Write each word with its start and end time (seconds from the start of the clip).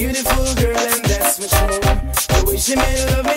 Beautiful 0.00 0.54
girl, 0.54 0.78
and 0.78 1.04
that's 1.04 1.36
for 1.36 1.54
sure. 1.54 1.78
The 1.78 2.44
way 2.46 2.56
she 2.56 2.74
made 2.74 3.04
love. 3.10 3.29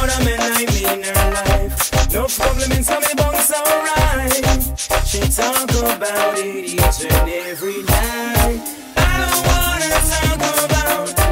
proud 0.00 0.18
of 0.18 0.26
me, 0.26 0.34
I 0.38 0.64
mean 0.66 1.02
her 1.04 1.30
life. 1.32 2.12
No 2.12 2.26
problem 2.26 2.72
in 2.72 2.82
some 2.82 3.02
bunks, 3.16 3.52
alright. 3.52 4.44
She 5.06 5.20
talk 5.20 5.70
about 5.70 6.38
it 6.38 6.64
each 6.64 7.04
and 7.04 7.28
every 7.28 7.82
night. 7.82 8.60
I 8.96 9.12
don't 9.20 9.44
wanna 9.50 9.90
talk 10.12 10.40
about 10.64 11.29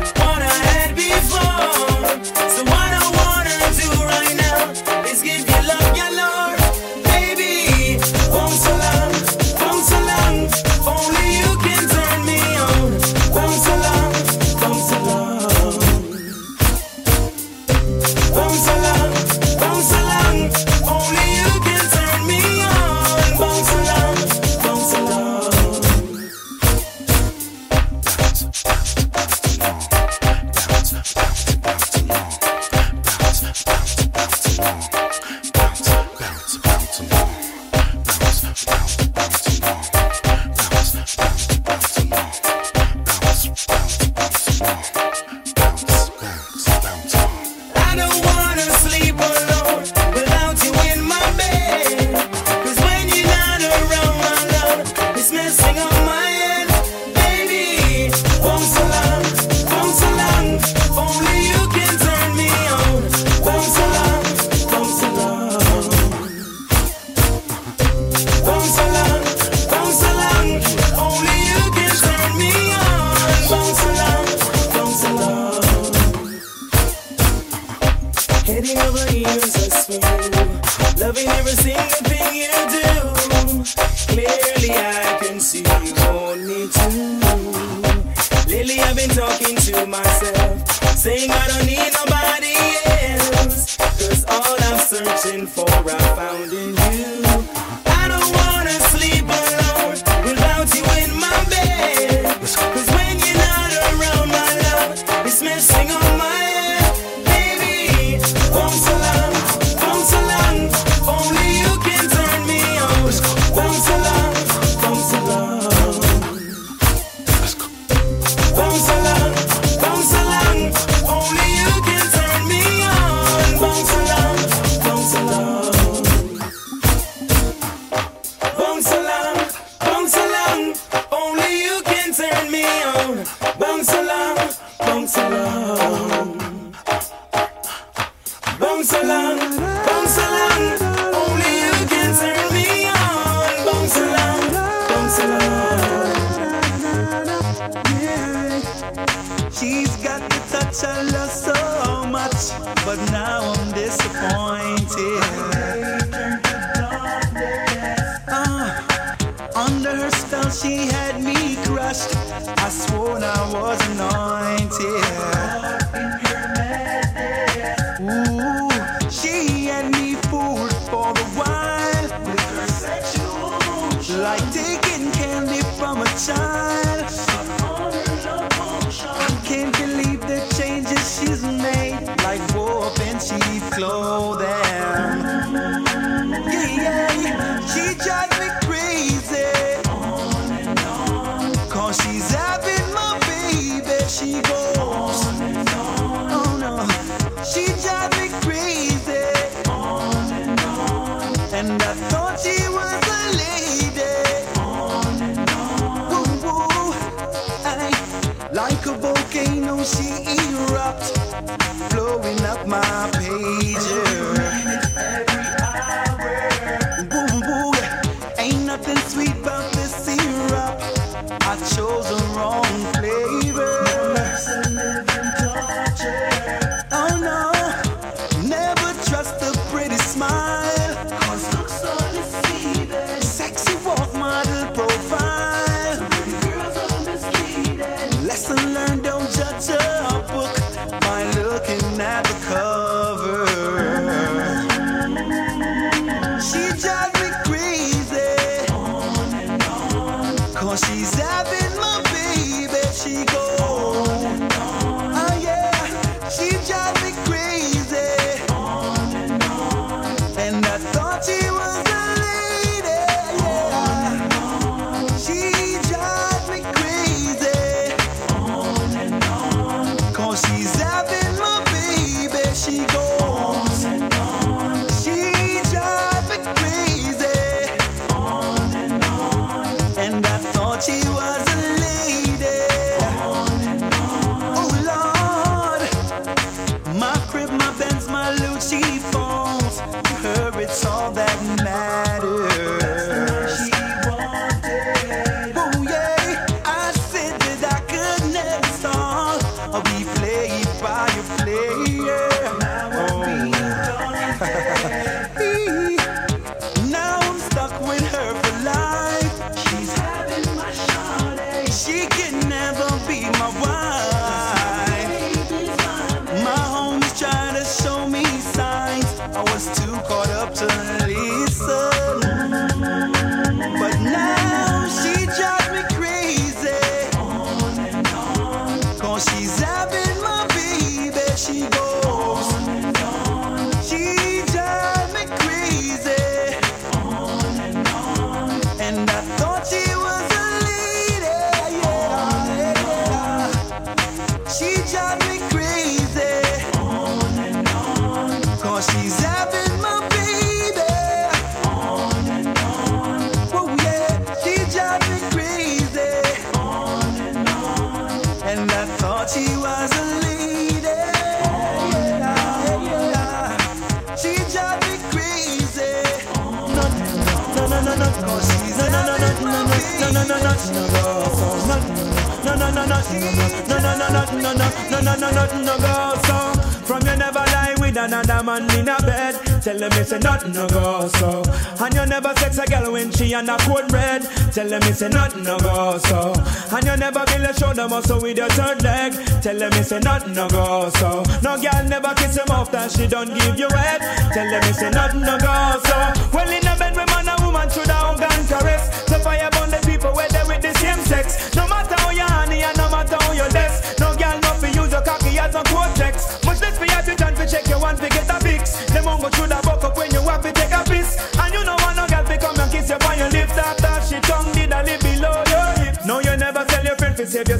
no, 373.13 373.79
no, 373.79 373.97
no, 373.97 374.09
no, 374.09 374.25
no, 374.25 374.53
no, 374.53 374.69
no, 374.91 375.01
no, 375.01 375.15
no, 375.17 375.31
no, 375.31 375.63
no, 375.63 375.79
go 375.79 376.21
so. 376.25 376.79
From 376.89 377.03
you 377.07 377.17
never 377.17 377.45
lie 377.53 377.75
with 377.79 377.97
another 377.97 378.43
man 378.43 378.63
in 378.79 378.89
a 378.89 378.97
bed. 379.03 379.35
Tell 379.63 379.79
them 379.79 379.93
it's 379.93 380.13
a 380.13 380.19
nothing 380.19 380.53
no 380.53 380.67
go 380.69 381.07
so. 381.09 381.43
And 381.85 381.95
you 381.95 382.07
never 382.07 382.35
sex 382.37 382.57
a 382.57 382.65
girl 382.65 382.93
when 382.93 383.11
she 383.13 383.35
on 383.35 383.49
a 383.49 383.59
cold 383.59 383.93
red. 383.93 384.23
Tell 384.53 384.67
them 384.69 384.81
it's 384.85 385.03
a 385.03 385.09
nothing 385.11 385.43
no 385.43 385.59
go 385.59 385.99
so. 385.99 386.33
And 386.75 386.87
you 386.87 386.97
never 386.97 387.25
build 387.27 387.45
a 387.45 387.53
shoulder 387.53 387.89
muscle 387.89 388.21
with 388.23 388.39
your 388.39 388.49
third 388.49 388.83
leg. 388.83 389.13
Tell 389.43 389.59
them 389.59 389.73
it's 389.75 389.93
a 389.93 390.01
nothing 390.01 390.33
no 390.33 390.49
go 390.49 390.89
so. 390.97 391.23
No 391.43 391.61
girl 391.61 391.85
never 391.85 392.15
kiss 392.15 392.37
him 392.39 392.51
off 392.51 392.71
that 392.73 392.91
she 392.91 393.07
don't 393.07 393.35
give 393.35 393.59
you 393.59 393.69
head. 393.69 394.01
Tell 394.33 394.49
them 394.51 394.63
it's 394.65 394.81
a 394.81 394.91
nothing 394.91 395.21
no 395.21 395.37
go 395.39 395.81
so. 395.85 396.13
Well 396.33 396.49
in 396.49 396.67
a 396.67 396.77
bed 396.77 396.97
with 396.97 397.07
man 397.09 397.29
and 397.29 397.45
woman 397.45 397.69
should 397.69 397.91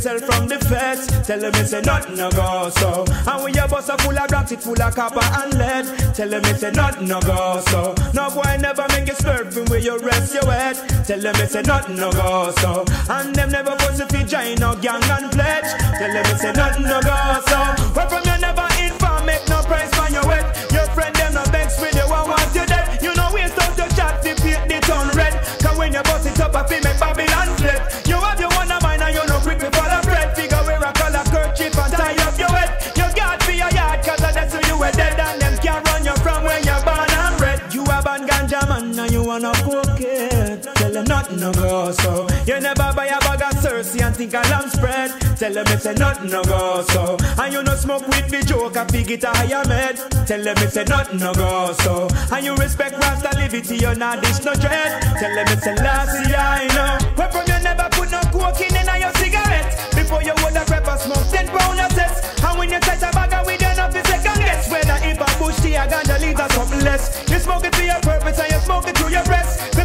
from 0.03 0.47
the 0.47 0.59
feds. 0.71 1.07
Tell 1.27 1.41
them 1.41 1.53
it's 1.57 1.73
a 1.73 1.83
nothing 1.83 2.17
no 2.17 2.31
go 2.31 2.71
so. 2.71 3.05
And 3.27 3.43
when 3.43 3.55
your 3.55 3.67
bus 3.67 3.89
a 3.89 3.99
full 3.99 4.17
of 4.17 4.31
rocks, 4.31 4.53
it 4.53 4.63
full 4.63 4.81
of 4.81 4.95
copper 4.95 5.21
and 5.21 5.59
lead. 5.59 6.15
Tell 6.15 6.29
them 6.29 6.43
it's 6.45 6.63
a 6.63 6.71
nothing 6.71 7.09
no 7.09 7.21
go 7.21 7.61
so. 7.67 7.95
No 8.15 8.31
boy 8.31 8.59
never 8.61 8.87
make 8.91 9.11
swerve 9.17 9.53
from 9.53 9.65
where 9.67 9.81
you 9.81 9.99
rest 9.99 10.35
your 10.35 10.51
head. 10.51 10.77
Tell 11.05 11.19
them 11.19 11.35
it's 11.37 11.55
a 11.57 11.63
nothing 11.63 11.97
no 11.97 12.13
go 12.13 12.53
so. 12.59 12.85
And 13.11 13.35
them 13.35 13.51
never 13.51 13.75
force 13.79 13.99
if 13.99 14.13
you 14.13 14.25
join 14.25 14.55
no 14.61 14.77
gang 14.77 15.03
and 15.03 15.33
pledge. 15.33 15.71
Tell 15.99 16.13
them 16.13 16.27
it's 16.27 16.45
a 16.45 16.53
nothing 16.53 16.85
no 16.85 17.01
go 17.03 17.19
so. 17.51 17.59
Where 17.95 18.09
from 18.09 18.23
you 18.23 18.39
never 18.39 18.69
inform, 18.79 19.27
make 19.27 19.49
no 19.49 19.63
price 19.63 19.91
for 19.99 20.13
your 20.13 20.27
wet. 20.27 20.47
Your 20.71 20.87
friend 20.95 21.15
them 21.17 21.35
no 21.35 21.43
vex 21.51 21.81
with 21.81 21.95
you, 21.95 22.07
I 22.07 22.23
want 22.23 22.55
you 22.55 22.67
dead. 22.67 23.03
You 23.03 23.15
know 23.17 23.31
waste 23.35 23.59
out 23.59 23.77
your 23.77 23.89
chat, 23.99 24.23
paint 24.23 24.63
the 24.71 24.79
turn 24.87 25.11
red. 25.19 25.35
Cause 25.59 25.77
when 25.77 25.93
you 25.93 26.03
bust 26.03 26.27
it 26.27 26.39
up, 26.39 26.55
I 26.55 26.63
feel 26.69 26.83
make 26.87 27.01
Babylon 27.01 27.57
flip. 27.59 28.08
Nothing 41.39 41.63
no 41.63 41.69
go 41.69 41.93
so. 41.93 42.27
You 42.47 42.59
never 42.61 42.93
buy 42.95 43.07
a 43.07 43.19
bag 43.21 43.43
of 43.43 43.63
sensi 43.63 44.01
and 44.01 44.17
think 44.17 44.35
a 44.35 44.43
lamb's 44.51 44.77
bread. 44.79 45.11
Tell 45.39 45.53
them 45.53 45.67
it's 45.69 45.87
a 45.87 45.95
nothing 45.95 46.31
no 46.31 46.43
go 46.43 46.83
so. 46.89 47.17
And 47.39 47.53
you 47.53 47.63
no 47.63 47.75
smoke 47.77 48.07
with 48.09 48.29
the 48.29 48.43
joke 48.43 48.77
and 48.77 48.91
fig 48.91 49.11
it 49.11 49.23
a 49.23 49.29
higher 49.29 49.65
med. 49.69 49.97
Tell 50.27 50.43
them 50.43 50.57
it's 50.59 50.77
a 50.77 50.85
nothing 50.85 51.21
no 51.21 51.33
go 51.35 51.73
so. 51.85 52.09
And 52.33 52.45
you 52.45 52.55
respect 52.57 52.99
Rasta 52.99 53.39
liberty, 53.39 53.77
you 53.77 53.95
not 53.95 54.23
dish 54.23 54.43
no 54.45 54.55
dread. 54.55 55.01
Tell 55.19 55.35
them 55.35 55.47
it's 55.47 55.67
a 55.67 55.75
last 55.79 56.29
year, 56.29 56.39
I 56.39 56.67
know. 56.75 57.07
Where 57.15 57.31
from 57.31 57.47
you 57.47 57.63
never 57.63 57.89
put 57.93 58.11
no 58.11 58.21
coke 58.35 58.61
in 58.61 58.75
in 58.75 59.01
your 59.01 59.15
cigarette. 59.15 59.95
Before 59.95 60.23
you 60.23 60.35
would 60.43 60.59
have 60.59 60.67
prep 60.67 60.89
a 60.89 60.99
smoke 60.99 61.29
10 61.31 61.47
pound 61.55 61.79
of 61.79 61.93
sets. 61.93 62.43
And 62.43 62.59
when 62.59 62.71
you 62.71 62.81
touch 62.81 63.03
a 63.03 63.15
bag 63.15 63.33
of 63.33 63.47
weed, 63.47 63.63
you 63.63 63.75
know 63.79 63.87
second 63.95 64.43
guess. 64.43 64.71
Whether 64.71 64.99
if 65.07 65.21
a 65.23 65.29
bush 65.39 65.57
tea, 65.63 65.79
a 65.79 65.87
ganja 65.87 66.19
leaves 66.19 66.41
or 66.41 66.51
something 66.51 66.83
less. 66.83 67.23
You 67.31 67.39
smoke 67.39 67.65
it 67.65 67.75
for 67.77 67.87
your 67.87 68.01
purpose 68.03 68.39
and 68.41 68.51
you 68.51 68.59
smoke 68.59 68.89
it 68.89 68.99
through 68.99 69.15
your 69.15 69.25
breast. 69.25 69.78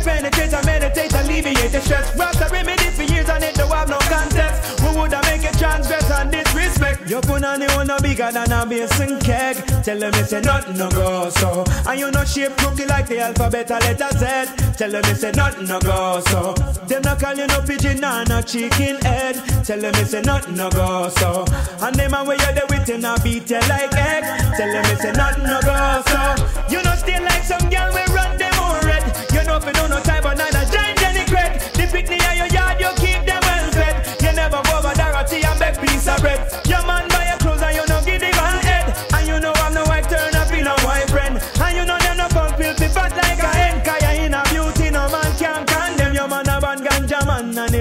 Alleviate 1.53 1.72
the 1.72 1.81
stress. 1.81 2.17
Rasta 2.17 2.50
remedy 2.51 2.83
for 2.83 3.03
years 3.03 3.29
and 3.29 3.43
it 3.43 3.55
don't 3.55 3.69
have 3.72 3.89
no 3.89 3.98
contest. 4.00 4.79
Who 4.81 5.00
would 5.00 5.13
have 5.13 5.24
make 5.25 5.43
it 5.43 5.57
transgress 5.57 6.10
and 6.10 6.31
disrespect? 6.31 7.10
You 7.10 7.22
put 7.22 7.43
on 7.43 7.60
the 7.60 7.67
one 7.75 7.88
no 7.88 7.98
bigger 8.00 8.31
than 8.31 8.51
a 8.51 8.65
basin 8.65 9.19
keg. 9.19 9.57
Tell 9.83 10.00
them 10.00 10.13
it's 10.15 10.31
a 10.31 10.41
nothing 10.41 10.77
no 10.77 10.89
go 10.89 11.29
so. 11.29 11.63
And 11.88 12.00
you 12.00 12.12
no 12.12 12.24
shape 12.25 12.55
crooked 12.57 12.89
like 12.89 13.07
the 13.07 13.19
alphabet 13.19 13.69
a 13.72 13.79
letter 13.79 14.10
Z. 14.17 14.74
Tell 14.77 14.89
them 14.89 15.03
it's 15.05 15.24
a 15.24 15.31
nothing 15.31 15.67
no 15.67 15.79
go 15.79 16.22
so. 16.27 16.53
Them 16.88 17.01
no 17.03 17.15
call 17.15 17.36
you 17.36 17.48
no 17.48 17.62
pigeon 17.62 18.03
and 18.03 18.29
no 18.29 18.41
chicken 18.41 18.98
head. 19.01 19.36
Tell 19.63 19.79
them 19.79 19.93
it's 19.95 20.13
a 20.13 20.22
nothing 20.22 20.55
no 20.55 20.69
go 20.72 21.10
so. 21.10 21.45
And 21.81 21.95
them 21.95 22.13
a 22.13 22.24
way 22.24 22.36
you 22.36 22.53
there 22.53 22.65
with 22.69 22.89
you 22.89 22.98
no 22.98 23.15
beat 23.24 23.50
you 23.50 23.60
like 23.69 23.93
egg. 23.93 24.24
Tell 24.57 24.72
them 24.72 24.86
it's 24.89 25.03
a 25.03 25.12
nothing 25.13 25.43
no 25.43 25.60
go 25.62 26.01
so. 26.07 26.24
You 26.69 26.81
no 26.83 26.95
stay 26.95 27.19
like 27.19 27.43
some 27.43 27.69
girl 27.69 27.89
we 27.93 28.01
run 28.13 28.38
them 28.38 28.53
all 28.60 28.79
red. 28.81 29.03
You 29.31 29.43
know 29.43 29.57
if 29.57 29.65
do 29.65 29.88
no 29.88 30.00
time 30.01 30.24
but 30.24 30.52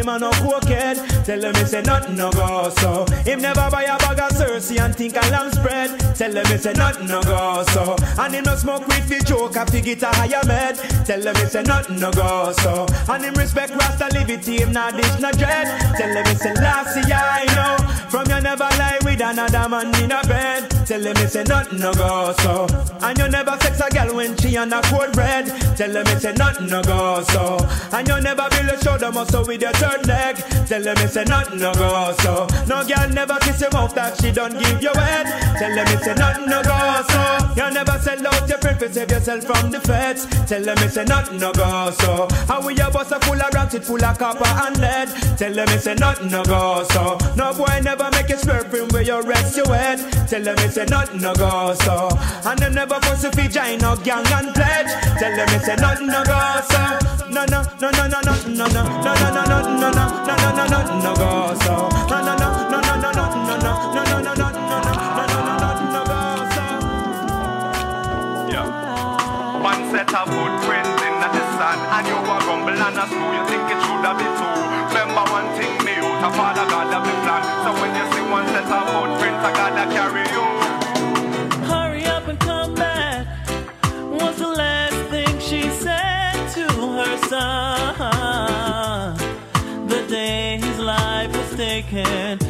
him 0.02 0.08
a 0.08 0.18
no 0.18 0.30
cokehead 0.30 1.11
Tell 1.24 1.40
him 1.40 1.54
it's 1.56 1.72
a 1.72 1.82
nothing 1.82 2.16
no 2.16 2.30
go 2.32 2.68
so. 2.78 3.04
Him 3.22 3.40
never 3.40 3.70
buy 3.70 3.84
a 3.84 3.96
bag 3.98 4.18
of 4.18 4.32
sensi 4.36 4.78
and 4.78 4.94
think 4.94 5.16
a 5.16 5.20
lamb's 5.30 5.58
bread. 5.58 5.90
Tell 6.16 6.36
him 6.36 6.46
it's 6.46 6.66
a 6.66 6.72
nothing 6.72 7.06
no 7.06 7.22
go 7.22 7.64
so. 7.68 7.96
And 8.18 8.34
him 8.34 8.44
no 8.44 8.56
smoke 8.56 8.86
with 8.88 9.08
the 9.08 9.20
joke 9.24 9.54
fig 9.70 9.86
it 9.86 10.02
a 10.02 10.08
higher 10.08 10.44
med. 10.46 10.76
Tell 11.06 11.22
him 11.22 11.36
it's 11.36 11.54
a 11.54 11.62
nothing 11.62 12.00
no 12.00 12.10
go 12.10 12.52
so. 12.58 12.86
And 13.08 13.24
him 13.24 13.34
respect 13.34 13.72
Rasta 13.72 14.08
liberty, 14.12 14.58
him 14.58 14.72
not 14.72 14.96
dish 14.96 15.18
no 15.20 15.30
dread. 15.32 15.66
Tell 15.96 16.10
him 16.10 16.26
it's 16.26 16.44
a 16.44 16.52
last 16.54 16.96
year 16.96 17.16
I 17.16 17.44
know. 17.54 17.92
From 18.10 18.28
you 18.28 18.40
never 18.40 18.68
lie 18.76 18.98
with 19.04 19.20
another 19.20 19.68
man 19.68 19.94
in 20.02 20.12
a 20.12 20.22
bed. 20.26 20.68
Tell 20.86 21.00
him 21.00 21.16
it's 21.16 21.34
a 21.36 21.44
nothing 21.44 21.78
no 21.78 21.92
go 21.94 22.34
so. 22.38 22.66
And 23.00 23.18
you 23.18 23.28
never 23.28 23.56
sex 23.60 23.80
a 23.80 23.88
girl 23.88 24.16
when 24.16 24.36
she 24.36 24.56
on 24.56 24.72
a 24.72 24.82
cold 24.82 25.12
bread. 25.12 25.46
Tell 25.76 25.96
him 25.96 26.06
it's 26.08 26.24
a 26.24 26.32
nothing 26.32 26.66
no 26.66 26.82
go 26.82 27.22
so. 27.22 27.58
And 27.92 28.06
you 28.06 28.20
never 28.20 28.48
build 28.50 28.68
a 28.68 28.84
shoulder 28.84 29.12
muscle 29.12 29.44
with 29.46 29.62
your 29.62 29.72
third 29.72 30.06
leg. 30.06 30.36
Tell 30.66 30.82
him 30.82 30.96
it's 30.98 31.11
a 31.16 31.24
nothing 31.24 31.58
no 31.58 31.72
go 31.74 32.14
so. 32.20 32.46
No 32.66 32.84
girl 32.84 33.08
never 33.10 33.38
kiss 33.40 33.60
your 33.60 33.70
mouth 33.72 33.94
that 33.94 34.20
she 34.20 34.30
don't 34.32 34.52
give 34.58 34.82
you 34.82 34.92
head. 34.94 35.26
Tell 35.58 35.70
him 35.70 35.86
it's 35.88 36.06
a 36.06 36.14
nothing 36.14 36.46
no 36.46 36.62
go 36.62 36.78
so. 37.10 37.22
You 37.56 37.70
never 37.74 37.98
sell 37.98 38.26
out 38.26 38.48
your 38.48 38.58
friend 38.58 38.78
to 38.80 38.92
save 38.92 39.10
yourself 39.10 39.44
from 39.44 39.70
the 39.70 39.80
feds. 39.80 40.26
Tell 40.48 40.62
them 40.62 40.78
it's 40.78 40.96
a 40.96 41.04
nothing 41.04 41.38
no 41.38 41.52
go 41.52 41.90
so. 41.98 42.28
And 42.48 42.64
we 42.64 42.74
your 42.74 42.90
bus 42.90 43.10
a 43.12 43.20
full 43.20 43.40
of 43.40 43.74
it 43.74 43.84
full 43.84 44.04
of 44.04 44.18
copper 44.18 44.46
and 44.46 44.78
lead. 44.78 45.08
Tell 45.36 45.52
them 45.52 45.68
it's 45.68 45.86
a 45.86 45.94
nothing 45.94 46.30
no 46.30 46.44
go 46.44 46.84
so. 46.90 47.18
No 47.36 47.52
boy 47.52 47.80
never 47.82 48.08
make 48.12 48.28
you 48.28 48.38
swerve 48.38 48.68
from 48.68 48.88
where 48.88 49.02
you 49.02 49.20
rest 49.22 49.56
your 49.56 49.74
head. 49.74 49.98
Tell 50.28 50.42
them 50.42 50.56
it's 50.60 50.76
a 50.76 50.86
nothing 50.86 51.20
no 51.20 51.34
go 51.34 51.74
so. 51.74 52.08
And 52.44 52.58
them 52.58 52.74
never 52.74 53.00
force 53.00 53.24
if 53.24 53.36
you 53.36 53.48
join 53.48 53.78
no 53.78 53.96
gang 53.96 54.26
and 54.32 54.54
pledge. 54.54 54.90
Tell 55.18 55.34
them 55.36 55.48
it's 55.50 55.68
a 55.68 55.76
nothing 55.76 56.06
no 56.06 56.24
go 56.24 56.60
so. 56.70 56.82
No 57.28 57.44
no 57.46 57.62
no 57.80 57.90
no 57.90 58.06
no 58.06 58.20
no 58.20 58.34
no 58.48 58.66
no 58.66 58.82
no 58.82 59.02
no 59.02 59.22
no 59.24 59.44
no 59.44 59.60
no 59.80 59.90
no 59.90 60.52
no 60.52 60.66
no 60.66 60.98
no 60.98 61.01
no 61.02 61.14
go 61.16 61.54
so. 61.66 61.88
No 62.06 62.18
no 62.22 62.34
no 62.38 62.48
no 62.70 62.78
no 62.78 62.94
no 62.94 63.10
no 63.10 63.10
no 63.10 63.34
no 63.42 64.22
no 64.22 64.32
no 64.32 64.32
no 64.32 64.32
no 64.32 65.54
no 65.58 65.68
no 65.92 66.02
go 66.06 66.20
so. 66.54 66.64
Yeah. 68.46 68.66
One 69.58 69.82
set 69.90 70.14
of 70.14 70.26
footprints 70.30 71.02
in 71.02 71.14
the 71.18 71.42
sun, 71.58 71.78
and 71.90 72.06
you 72.06 72.14
a 72.14 72.36
rumble 72.46 72.78
and 72.78 72.98
a 72.98 73.04
screw. 73.10 73.32
You 73.34 73.44
think 73.50 73.66
it 73.74 73.80
should 73.82 74.04
have 74.06 74.16
been 74.18 74.30
two. 74.38 74.62
Remember 74.94 75.24
one 75.32 75.48
thing, 75.58 75.74
me 75.84 75.94
out, 75.98 76.22
a 76.22 76.30
father 76.36 76.66
God 76.70 76.86
have 76.94 77.02
a 77.02 77.14
plan. 77.26 77.42
So 77.66 77.70
when 77.80 77.90
you 77.98 78.04
see 78.14 78.22
one 78.30 78.46
set 78.54 78.70
of 78.70 78.82
footprints, 78.94 79.42
I 79.42 79.50
gotta 79.58 79.84
carry 79.90 80.21
And. 92.04 92.41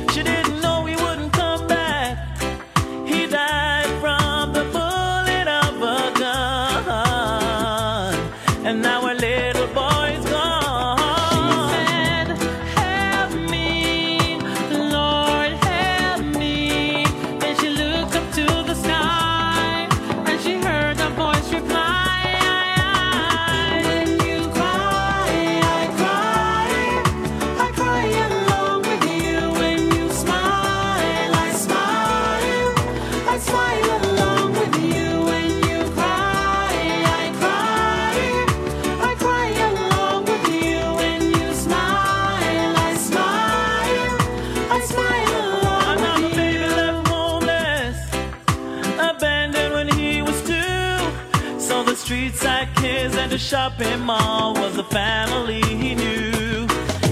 streets 52.33 52.45
like 52.45 52.79
his 52.79 53.16
and 53.16 53.33
a 53.33 53.38
shopping 53.38 54.01
mall 54.01 54.55
was 54.55 54.77
a 54.79 54.85
family 54.85 55.61
he 55.62 55.95
knew. 55.95 56.66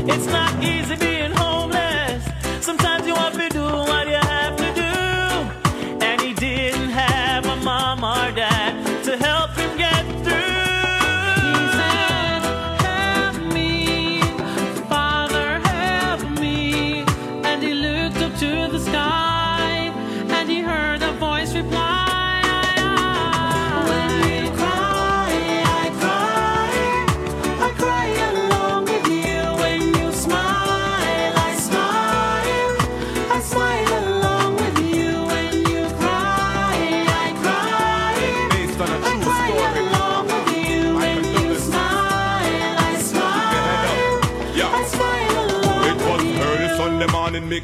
It's 0.07 0.27
not 0.27 0.63
easy 0.63 1.00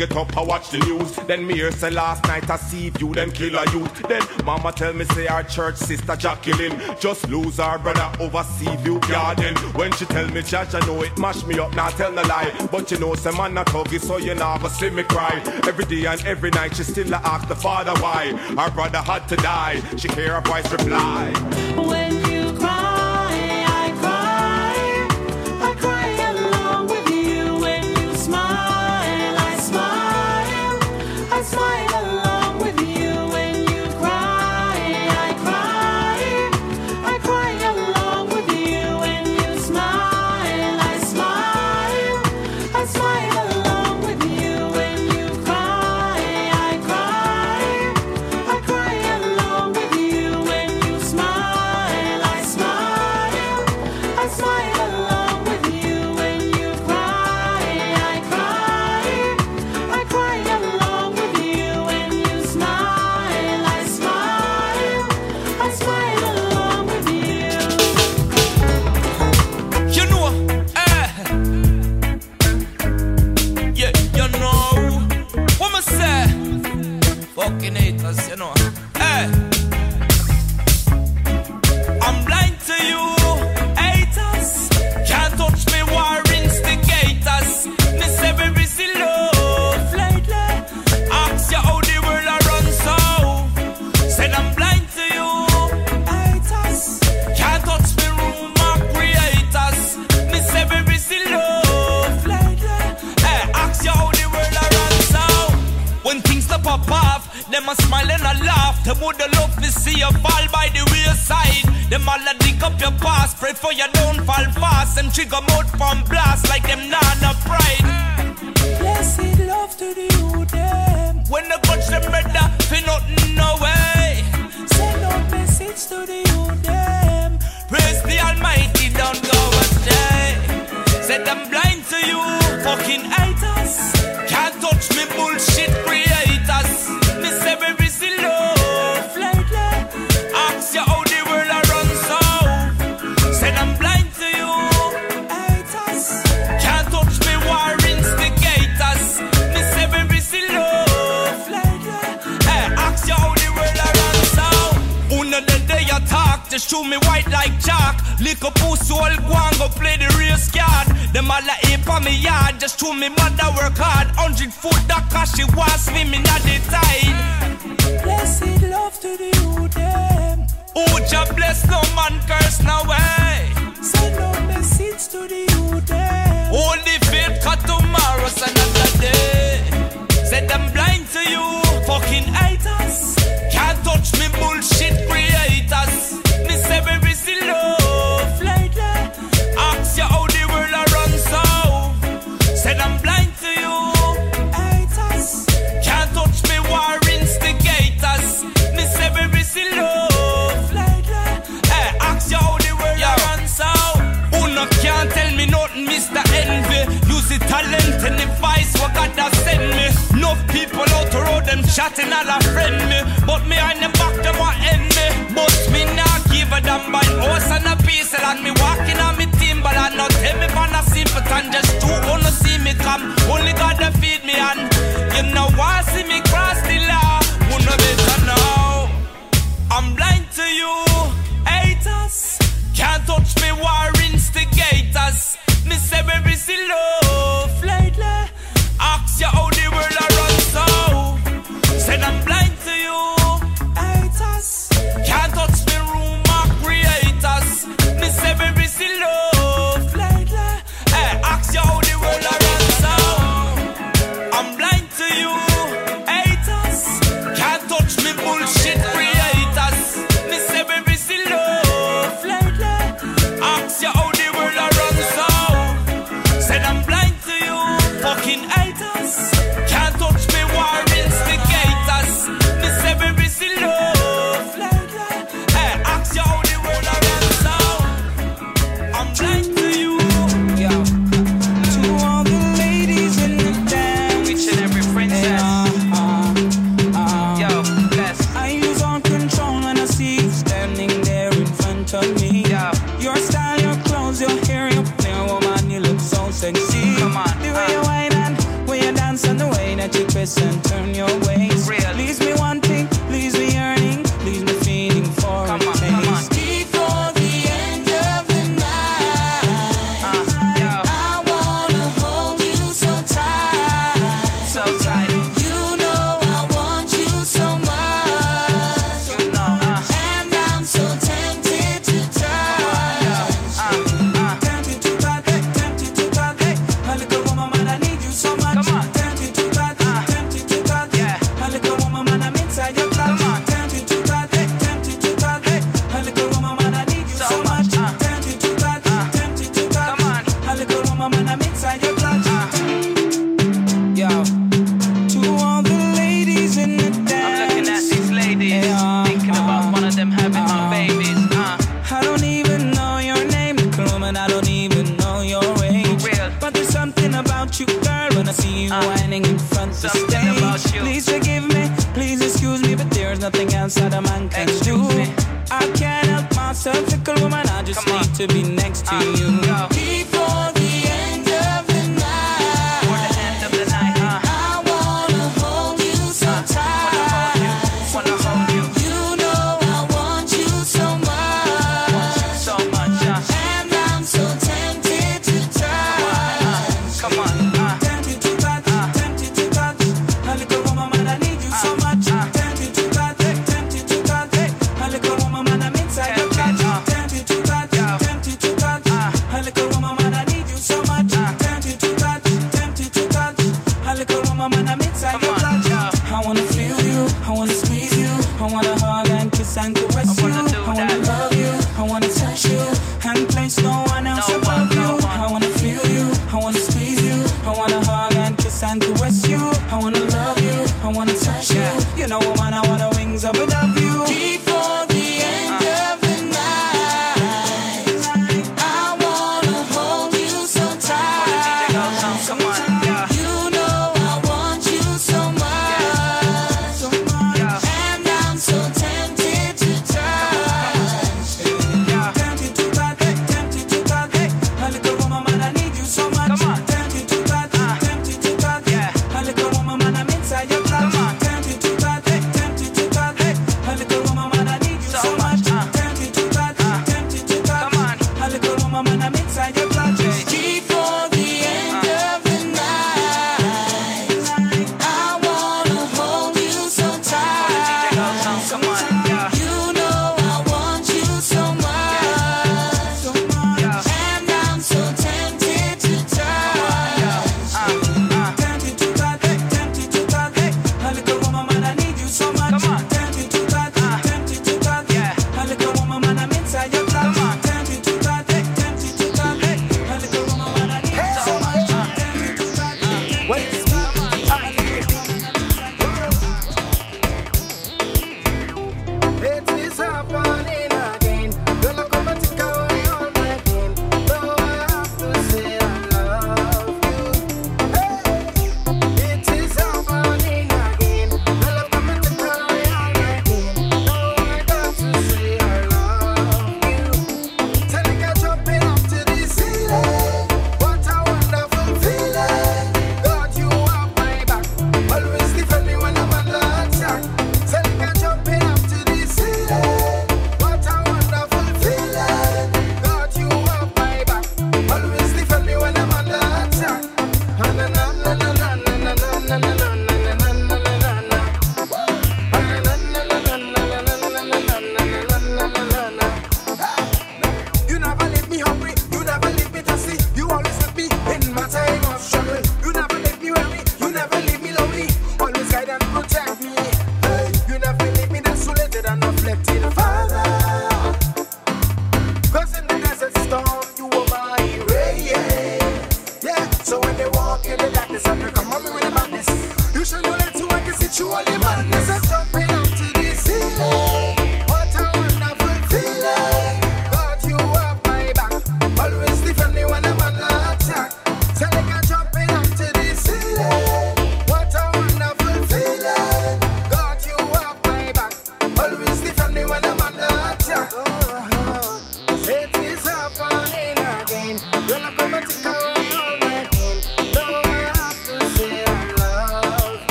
Get 0.00 0.16
up, 0.16 0.34
I 0.34 0.40
watch 0.42 0.70
the 0.70 0.78
news. 0.78 1.14
Then 1.26 1.46
me 1.46 1.56
hear 1.56 1.70
say 1.70 1.90
last 1.90 2.24
night 2.24 2.48
I 2.48 2.56
see 2.56 2.90
you, 2.98 3.12
them 3.12 3.30
kill 3.30 3.54
a 3.54 3.70
youth. 3.70 4.02
Then 4.08 4.22
mama 4.46 4.72
tell 4.72 4.94
me 4.94 5.04
say 5.04 5.26
our 5.26 5.42
church 5.42 5.76
sister 5.76 6.16
Jacqueline 6.16 6.80
just 6.98 7.28
lose 7.28 7.60
our 7.60 7.78
brother 7.78 8.10
over 8.18 8.42
sea 8.42 8.74
view 8.76 8.98
garden. 9.00 9.54
When 9.74 9.92
she 9.92 10.06
tell 10.06 10.26
me 10.28 10.40
church, 10.40 10.74
I 10.74 10.80
know 10.86 11.02
it 11.02 11.18
mash 11.18 11.44
me 11.44 11.58
up, 11.58 11.76
not 11.76 11.92
tell 11.98 12.12
no 12.12 12.22
lie. 12.22 12.50
But 12.72 12.90
you 12.90 12.98
know, 12.98 13.14
say 13.14 13.30
man 13.32 13.58
a 13.58 13.64
tuggy, 13.66 14.00
so 14.00 14.16
you 14.16 14.34
never 14.34 14.70
see 14.70 14.88
me 14.88 15.02
cry. 15.02 15.42
Every 15.68 15.84
day 15.84 16.06
and 16.06 16.24
every 16.24 16.48
night 16.48 16.76
she 16.76 16.84
still 16.84 17.14
ask 17.14 17.46
the 17.46 17.56
father 17.56 17.92
why. 18.00 18.32
Our 18.56 18.70
brother 18.70 19.02
had 19.02 19.28
to 19.28 19.36
die. 19.36 19.82
She 19.98 20.08
hear 20.08 20.36
a 20.36 20.40
voice 20.40 20.72
reply. 20.72 21.30
When 21.76 22.09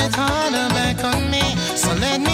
harder 0.00 0.68
back 0.74 1.04
on 1.04 1.30
me. 1.30 1.42
So 1.76 1.92
let 1.94 2.20
me 2.20 2.33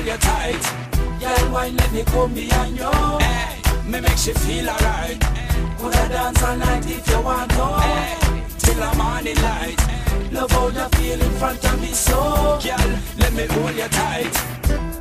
hold 0.00 0.06
you 0.06 0.16
tight. 0.18 0.62
Girl, 1.20 1.52
why 1.52 1.68
let 1.68 1.92
me 1.92 2.02
come 2.04 2.32
behind 2.34 2.76
you? 2.76 2.90
Hey, 3.20 3.90
me 3.90 4.00
make 4.00 4.16
she 4.16 4.32
feel 4.32 4.68
alright. 4.68 5.18
Would 5.80 5.94
I 5.94 6.08
dance 6.08 6.42
all 6.42 6.56
night 6.56 6.86
if 6.86 7.08
you 7.08 7.20
want 7.20 7.50
to? 7.50 7.66
Hey, 7.80 8.42
till 8.58 8.74
the 8.74 8.96
morning 8.96 9.36
light. 9.36 9.80
Love 10.32 10.50
how 10.50 10.68
you 10.68 10.88
feel 10.96 11.20
in 11.20 11.32
front 11.38 11.64
of 11.64 11.80
me, 11.80 11.88
so 11.88 12.58
girl, 12.62 12.98
let 13.18 13.32
me 13.32 13.46
hold 13.46 13.76
you 13.76 13.88
tight. 13.88 14.99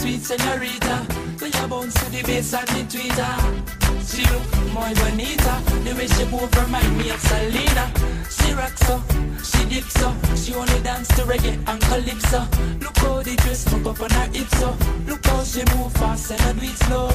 Sweet 0.00 0.22
senorita. 0.24 0.96
When 1.40 1.52
you 1.52 1.66
bounce 1.68 1.94
to 1.94 2.10
the 2.10 2.22
bass 2.22 2.54
and 2.54 2.68
the 2.68 2.82
tweeter. 2.88 3.32
She 4.08 4.22
look 4.32 4.48
muy 4.72 4.92
bonita. 4.94 5.54
The 5.84 5.92
way 5.94 6.08
she 6.08 6.24
move 6.32 6.52
remind 6.56 6.96
me 6.96 7.10
of 7.10 7.20
Selena. 7.20 7.84
She 8.28 8.52
rocks 8.54 8.80
so, 8.86 8.96
she 9.44 9.60
dips 9.68 9.94
so. 10.00 10.08
She 10.36 10.54
only 10.54 10.80
dance 10.80 11.08
to 11.16 11.22
reggae 11.22 11.56
and 11.68 11.80
calypso. 11.82 12.40
Look 12.80 12.96
how 12.98 13.22
the 13.22 13.36
dress 13.42 13.68
hook 13.68 13.86
up 13.86 14.00
on 14.00 14.10
her 14.10 14.28
hips 14.32 14.56
so. 14.58 14.74
Look 15.06 15.26
how 15.26 15.44
she 15.44 15.62
move 15.76 15.92
fast 15.92 16.30
and 16.32 16.40
I 16.40 16.52
do 16.52 16.66
it 16.66 16.78
slow. 16.84 17.10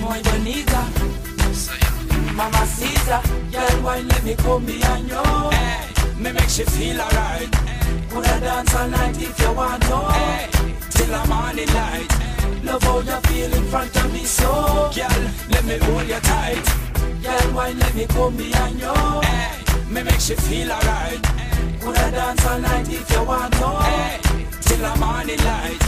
Muy 0.00 0.22
bonita. 0.22 0.82
Mama 2.34 2.64
Caesar, 2.66 3.20
girl, 3.50 3.82
why 3.82 4.00
let 4.00 4.22
me 4.22 4.34
come 4.36 4.64
behind 4.64 5.08
you? 5.08 5.22
Hey, 5.50 6.22
me 6.22 6.30
make 6.30 6.48
she 6.48 6.62
feel 6.62 7.00
alright. 7.00 7.77
Would 8.18 8.26
I 8.26 8.40
dance 8.40 8.74
all 8.74 8.88
night 8.88 9.22
if 9.22 9.38
you 9.38 9.52
want 9.52 9.80
to? 9.84 9.96
Hey, 10.10 10.48
till 10.90 11.06
the 11.06 11.24
morning 11.28 11.68
light. 11.68 12.10
Love 12.64 12.82
how 12.82 12.98
you 12.98 13.20
feel 13.28 13.54
in 13.54 13.64
front 13.66 13.94
of 13.94 14.12
me, 14.12 14.24
so 14.24 14.90
girl, 14.92 15.22
let 15.50 15.64
me 15.64 15.78
hold 15.78 16.08
you 16.08 16.18
tight. 16.26 16.66
Girl, 17.22 17.54
why 17.54 17.70
let 17.70 17.94
me 17.94 18.06
come 18.08 18.36
behind 18.36 18.80
you? 18.80 18.92
Hey, 19.22 19.62
me 19.88 20.02
make 20.02 20.18
she 20.18 20.34
feel 20.34 20.72
alright. 20.72 21.22
Would 21.86 21.96
I 21.96 22.10
dance 22.10 22.44
all 22.44 22.58
night 22.58 22.88
if 22.88 23.08
you 23.08 23.22
want 23.22 23.52
to? 23.54 23.68
Hey, 23.86 24.18
till 24.62 24.78
the 24.78 24.96
morning 24.98 25.38
light. 25.44 25.82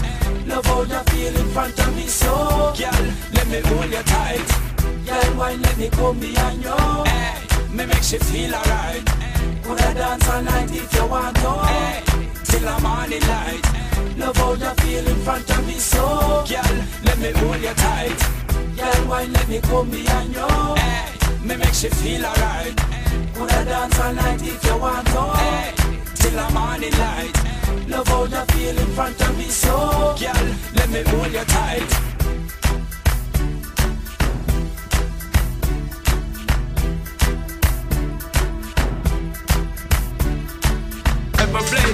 Love 0.47 0.67
how 0.67 0.83
you 0.83 1.03
feel 1.11 1.37
in 1.37 1.49
front 1.51 1.79
of 1.81 1.97
me, 1.97 2.07
so 2.07 2.73
girl, 2.79 3.07
let 3.35 3.49
me 3.49 3.61
hold 3.61 3.91
you 3.91 4.03
tight. 4.05 4.49
Girl, 5.05 5.35
why 5.35 5.55
let 5.55 5.77
me 5.77 5.91
come 5.91 6.21
behind 6.21 6.63
you? 6.63 6.79
Hey, 7.11 7.75
me 7.75 7.87
make 7.87 8.05
she 8.05 8.19
feel 8.19 8.55
alright. 8.55 9.03
Would 9.67 9.81
I 9.81 9.95
dance 9.95 10.29
all 10.29 10.43
night 10.43 10.71
if 10.71 10.95
you 10.95 11.07
want 11.07 11.35
to? 11.35 11.51
Hey, 11.67 12.10
till 12.45 12.61
the 12.61 12.81
morning 12.81 13.23
light. 13.29 13.65
Love 14.17 14.37
how 14.37 14.53
you 14.53 14.71
feel 14.83 15.07
in 15.07 15.17
front 15.23 15.51
of 15.51 15.67
me, 15.67 15.75
so 15.75 16.45
girl, 16.49 16.77
let 17.05 17.19
me 17.19 17.31
hold 17.33 17.61
you 17.61 17.75
tight. 17.75 18.21
Girl, 18.77 19.09
why 19.09 19.25
let 19.25 19.49
me 19.49 19.61
come 19.61 19.91
behind 19.91 20.35
you? 20.35 20.49
Hey, 20.77 21.47
me 21.47 21.57
make 21.57 21.75
she 21.75 21.89
feel 21.89 22.25
alright. 22.25 22.77
coulda 23.35 23.65
dance 23.65 24.01
all 24.01 24.13
night 24.15 24.43
if 24.43 24.65
you 24.65 24.77
want 24.79 25.07
to. 25.09 25.23
Hey, 25.39 25.73
till 26.15 26.37
the 26.41 26.51
morning 26.53 26.97
light. 26.99 27.37
Love 27.89 28.09
how 28.09 28.25
you 28.25 28.45
feel 28.53 28.79
in 28.79 28.87
front 28.95 29.21
of 29.21 29.37
me, 29.39 29.45
so 29.45 30.15
girl, 30.19 30.47
let 30.75 30.89
me 30.91 31.03
hold 31.03 31.33
you 31.33 31.45
tight. 31.45 32.10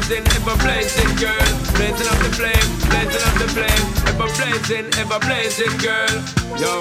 Blazing, 0.07 0.27
ever 0.39 0.57
blazing, 0.63 1.17
girl. 1.17 1.47
Blazing 1.75 2.07
up 2.07 2.19
the 2.23 2.31
flame, 2.39 2.69
blazing 2.91 3.23
up 3.27 3.35
the 3.43 3.49
flame. 3.51 3.87
Ever 4.07 4.29
blazing, 4.39 4.87
ever 5.03 5.19
blazing, 5.19 5.75
girl. 5.83 6.17
Yo. 6.59 6.79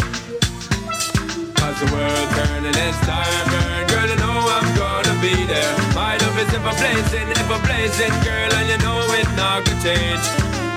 As 1.66 1.76
the 1.82 1.88
world 1.90 2.30
turning, 2.38 2.76
it's 2.76 3.00
time, 3.02 3.46
burn. 3.50 3.88
Girl, 3.88 4.08
you 4.10 4.18
know 4.18 4.38
I'm 4.56 4.70
gonna 4.78 5.16
be 5.22 5.34
there. 5.46 5.74
My 5.96 6.18
love 6.18 6.38
is 6.38 6.54
ever 6.54 6.74
blazing, 6.78 7.28
ever 7.42 7.60
blazing, 7.66 8.14
girl, 8.22 8.52
and 8.54 8.70
you 8.70 8.78
know 8.86 9.02
it 9.18 9.28
not 9.36 9.66
gonna 9.66 9.82
change. 9.82 10.26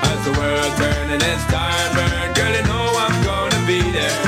As 0.08 0.18
the 0.24 0.32
world 0.40 0.72
turning, 0.78 1.20
it's 1.20 1.44
time, 1.52 1.90
burn. 1.94 2.32
Girl, 2.34 2.52
you 2.54 2.64
know 2.64 2.86
I'm 2.96 3.24
gonna 3.24 3.66
be 3.66 3.80
there. 3.92 4.27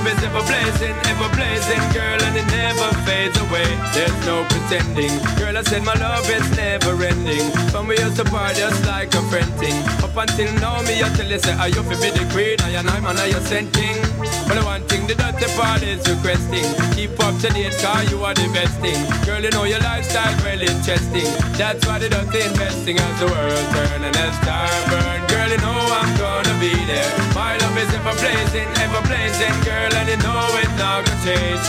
Love 0.00 0.16
is 0.16 0.24
ever 0.24 0.42
blazing, 0.48 0.96
ever 1.12 1.28
blazing, 1.36 1.82
girl, 1.92 2.16
and 2.24 2.34
it 2.34 2.46
never 2.56 2.88
fades 3.04 3.36
away. 3.36 3.68
There's 3.92 4.16
no 4.24 4.46
pretending, 4.48 5.12
girl. 5.36 5.58
I 5.58 5.62
said 5.62 5.84
my 5.84 5.92
love 5.92 6.24
is 6.24 6.48
never 6.56 6.96
ending. 7.04 7.44
From 7.68 7.86
we 7.86 7.98
used 7.98 8.16
to 8.16 8.24
part 8.24 8.56
just 8.56 8.80
like 8.86 9.12
a 9.12 9.20
friend 9.28 9.52
thing. 9.60 9.76
Up 10.00 10.16
until 10.16 10.48
now, 10.56 10.80
me 10.88 11.04
I 11.04 11.08
tell 11.16 11.28
you 11.28 11.38
say 11.38 11.52
I 11.52 11.66
you 11.66 11.82
fi 11.84 12.00
be 12.00 12.08
the 12.16 12.24
queen, 12.32 12.56
I 12.64 12.80
and 12.80 12.88
I'm 12.88 13.04
and 13.04 13.18
I 13.18 13.26
you 13.26 13.40
sent 13.44 13.74
king. 13.74 14.00
But 14.48 14.56
the 14.56 14.64
one 14.64 14.88
thing 14.88 15.06
the 15.06 15.16
dirty 15.20 15.52
part 15.52 15.82
is 15.82 16.00
requesting. 16.08 16.64
Keep 16.96 17.20
up 17.20 17.36
to 17.44 17.52
date, 17.52 17.76
car 17.84 18.02
you 18.04 18.24
are 18.24 18.32
the 18.32 18.48
best 18.56 18.80
thing. 18.80 18.96
Girl, 19.28 19.42
you 19.44 19.50
know 19.50 19.64
your 19.64 19.80
lifestyle 19.80 20.32
well 20.40 20.62
interesting. 20.64 21.28
That's 21.60 21.84
why 21.84 21.98
the 21.98 22.08
dirty 22.08 22.40
investing 22.48 22.96
as 22.96 23.20
the 23.20 23.28
world 23.28 23.66
turn 23.76 24.00
and 24.08 24.16
as 24.16 24.36
time 24.48 24.80
burn. 24.88 25.20
Girl, 25.28 25.50
you 25.52 25.60
know 25.60 25.76
I'm 25.92 26.16
gonna 26.16 26.29
be 26.60 26.84
there. 26.84 27.10
My 27.34 27.56
love 27.56 27.76
is 27.78 27.88
ever 27.94 28.12
blazing, 28.20 28.68
ever 28.84 29.00
blazing, 29.08 29.54
girl, 29.64 29.90
and 29.96 30.06
you 30.12 30.18
know 30.20 30.44
it's 30.60 30.76
not 30.76 31.06
gonna 31.06 31.24
change. 31.24 31.64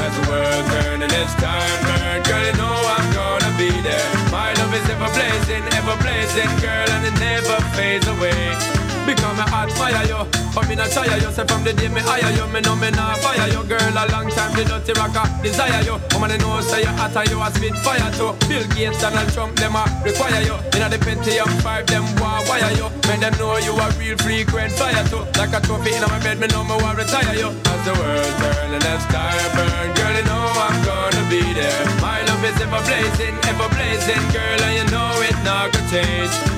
As 0.00 0.12
the 0.16 0.24
world 0.30 0.64
turn 0.72 1.02
and 1.02 1.12
as 1.12 1.34
time 1.36 1.78
burn, 1.84 2.22
girl, 2.24 2.40
you 2.40 2.56
know 2.56 2.76
I'm 2.96 3.12
gonna 3.12 3.52
be 3.58 3.70
there. 3.84 4.08
My 4.32 4.54
love 4.54 4.72
is 4.72 4.88
ever 4.88 5.12
blazing, 5.12 5.62
ever 5.76 5.96
blazing, 6.00 6.48
girl, 6.64 6.88
and 6.96 7.04
it 7.04 7.16
never 7.20 7.60
fades 7.76 8.08
away. 8.08 8.81
Become 9.06 9.38
a 9.38 9.46
hot 9.50 9.70
fire, 9.72 10.06
yo. 10.06 10.26
But 10.54 10.68
me 10.68 10.76
not 10.76 10.90
shy, 10.90 11.06
yo. 11.18 11.30
Say 11.30 11.46
from 11.46 11.64
the 11.64 11.72
day 11.72 11.88
me 11.88 12.00
hire 12.00 12.30
you, 12.30 12.46
me 12.52 12.60
know 12.60 12.76
me 12.76 12.90
not 12.90 13.18
fire, 13.18 13.48
yo. 13.50 13.62
Girl, 13.66 13.80
a 13.80 14.06
long 14.14 14.30
time 14.30 14.54
the 14.54 14.62
dirty 14.62 14.92
rocker 14.94 15.26
desire, 15.42 15.82
yo. 15.82 15.98
Woman, 16.14 16.30
I 16.30 16.36
know 16.38 16.60
say 16.60 16.86
you 16.86 16.92
hot 16.94 17.16
and 17.16 17.28
you 17.30 17.42
a 17.42 17.50
spit 17.50 17.74
fire, 17.82 18.10
too. 18.14 18.30
Bill 18.46 18.62
Gates, 18.74 19.00
Donald 19.02 19.28
Trump, 19.34 19.56
them 19.58 19.74
a 19.74 19.82
require, 20.04 20.42
yo. 20.46 20.54
Inna 20.76 20.86
the 20.86 20.98
Pentium 21.02 21.50
5, 21.62 21.86
them 21.86 22.04
want 22.22 22.46
wire, 22.46 22.70
yo. 22.78 22.90
Make 23.10 23.20
them 23.20 23.34
know 23.42 23.58
you 23.58 23.74
a 23.74 23.86
real 23.98 24.16
frequent 24.22 24.72
fire, 24.78 25.02
too. 25.10 25.26
Like 25.34 25.50
a 25.50 25.60
trophy 25.66 25.98
inna 25.98 26.06
my 26.06 26.22
bed, 26.22 26.38
me 26.38 26.46
know 26.54 26.62
me 26.62 26.76
want 26.78 26.98
retire, 26.98 27.34
yo. 27.34 27.50
As 27.50 27.80
the 27.82 27.92
world 27.98 28.34
turn 28.38 28.70
and 28.76 28.86
as 28.86 29.02
time 29.10 29.50
burn, 29.58 29.88
girl, 29.98 30.14
you 30.14 30.24
know 30.30 30.46
I'm 30.62 30.78
gonna 30.86 31.24
be 31.26 31.42
there. 31.58 31.82
My 31.98 32.22
love 32.22 32.44
is 32.44 32.54
ever 32.60 32.82
blazing, 32.86 33.34
ever 33.50 33.68
blazing, 33.74 34.24
girl, 34.30 34.60
and 34.62 34.74
you 34.78 34.86
know 34.94 35.10
it 35.26 35.36
not 35.42 35.72
gonna 35.72 35.90
change. 35.90 36.51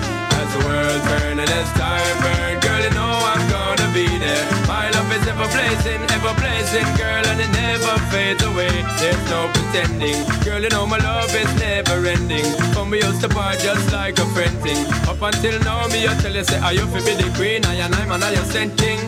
The 0.44 0.58
world 0.58 1.02
turn 1.04 1.38
and 1.40 1.50
as 1.50 1.72
time 1.72 2.18
burn, 2.22 2.60
be 3.94 4.06
there. 4.18 4.44
My 4.66 4.90
love 4.90 5.10
is 5.14 5.24
ever 5.28 5.46
blazing, 5.54 6.02
ever 6.10 6.34
blazing, 6.34 6.88
girl, 6.98 7.24
and 7.30 7.38
it 7.40 7.50
never 7.54 7.94
fades 8.10 8.42
away. 8.42 8.74
There's 8.98 9.24
no 9.30 9.46
pretending, 9.54 10.18
girl, 10.42 10.60
you 10.60 10.68
know 10.68 10.84
my 10.84 10.98
love 10.98 11.32
is 11.34 11.50
never 11.62 12.04
ending. 12.04 12.44
From 12.74 12.90
we 12.90 12.98
used 12.98 13.20
to 13.22 13.28
part 13.28 13.60
just 13.60 13.92
like 13.92 14.18
a 14.18 14.26
friend 14.34 14.56
thing. 14.66 14.84
Up 15.06 15.22
until 15.22 15.56
now, 15.62 15.86
me 15.86 16.08
I 16.08 16.14
tell 16.18 16.34
you 16.34 16.42
say 16.42 16.58
I 16.58 16.72
you 16.72 16.86
fi 16.90 17.00
be 17.06 17.14
the 17.14 17.30
queen, 17.38 17.64
I 17.64 17.74
and 17.86 17.94
I'm 17.94 18.10
and 18.10 18.24
I 18.24 18.30
you 18.32 18.44
sent 18.50 18.76
king. 18.76 18.98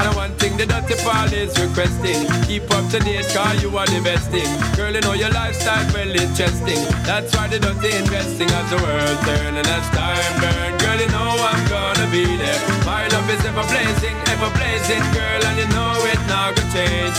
And 0.00 0.16
one 0.16 0.32
thing 0.40 0.56
the 0.56 0.64
dirty 0.64 0.96
part 1.04 1.32
is 1.32 1.52
requesting. 1.60 2.24
Keep 2.48 2.70
up 2.72 2.88
to 2.92 2.98
date, 2.98 3.28
car 3.36 3.54
you 3.56 3.68
are 3.76 3.86
the 3.86 4.00
best 4.00 4.30
thing. 4.32 4.48
Girl, 4.74 4.92
you 4.92 5.02
know 5.02 5.12
your 5.12 5.30
lifestyle 5.30 5.84
well 5.92 6.16
interesting. 6.16 6.80
That's 7.04 7.28
why 7.36 7.46
the 7.48 7.60
dirty 7.60 7.92
investing 7.92 8.48
as 8.48 8.66
the 8.72 8.80
world 8.80 9.18
turn 9.28 9.52
and 9.60 9.68
as 9.68 9.86
time 9.92 10.32
burn. 10.40 10.72
Girl, 10.80 10.98
you 10.98 11.10
know 11.12 11.28
I'm 11.36 11.62
gonna 11.68 12.08
be 12.08 12.24
there. 12.40 12.60
My 12.88 13.04
love 13.12 13.28
is 13.28 13.44
ever 13.44 13.64
blazing, 13.68 14.16
ever 14.30 14.50
blazing, 14.54 15.02
girl, 15.12 15.40
and 15.48 15.58
you 15.58 15.66
know 15.74 15.94
it 16.06 16.20
not 16.30 16.54
gonna 16.54 16.72
change. 16.72 17.16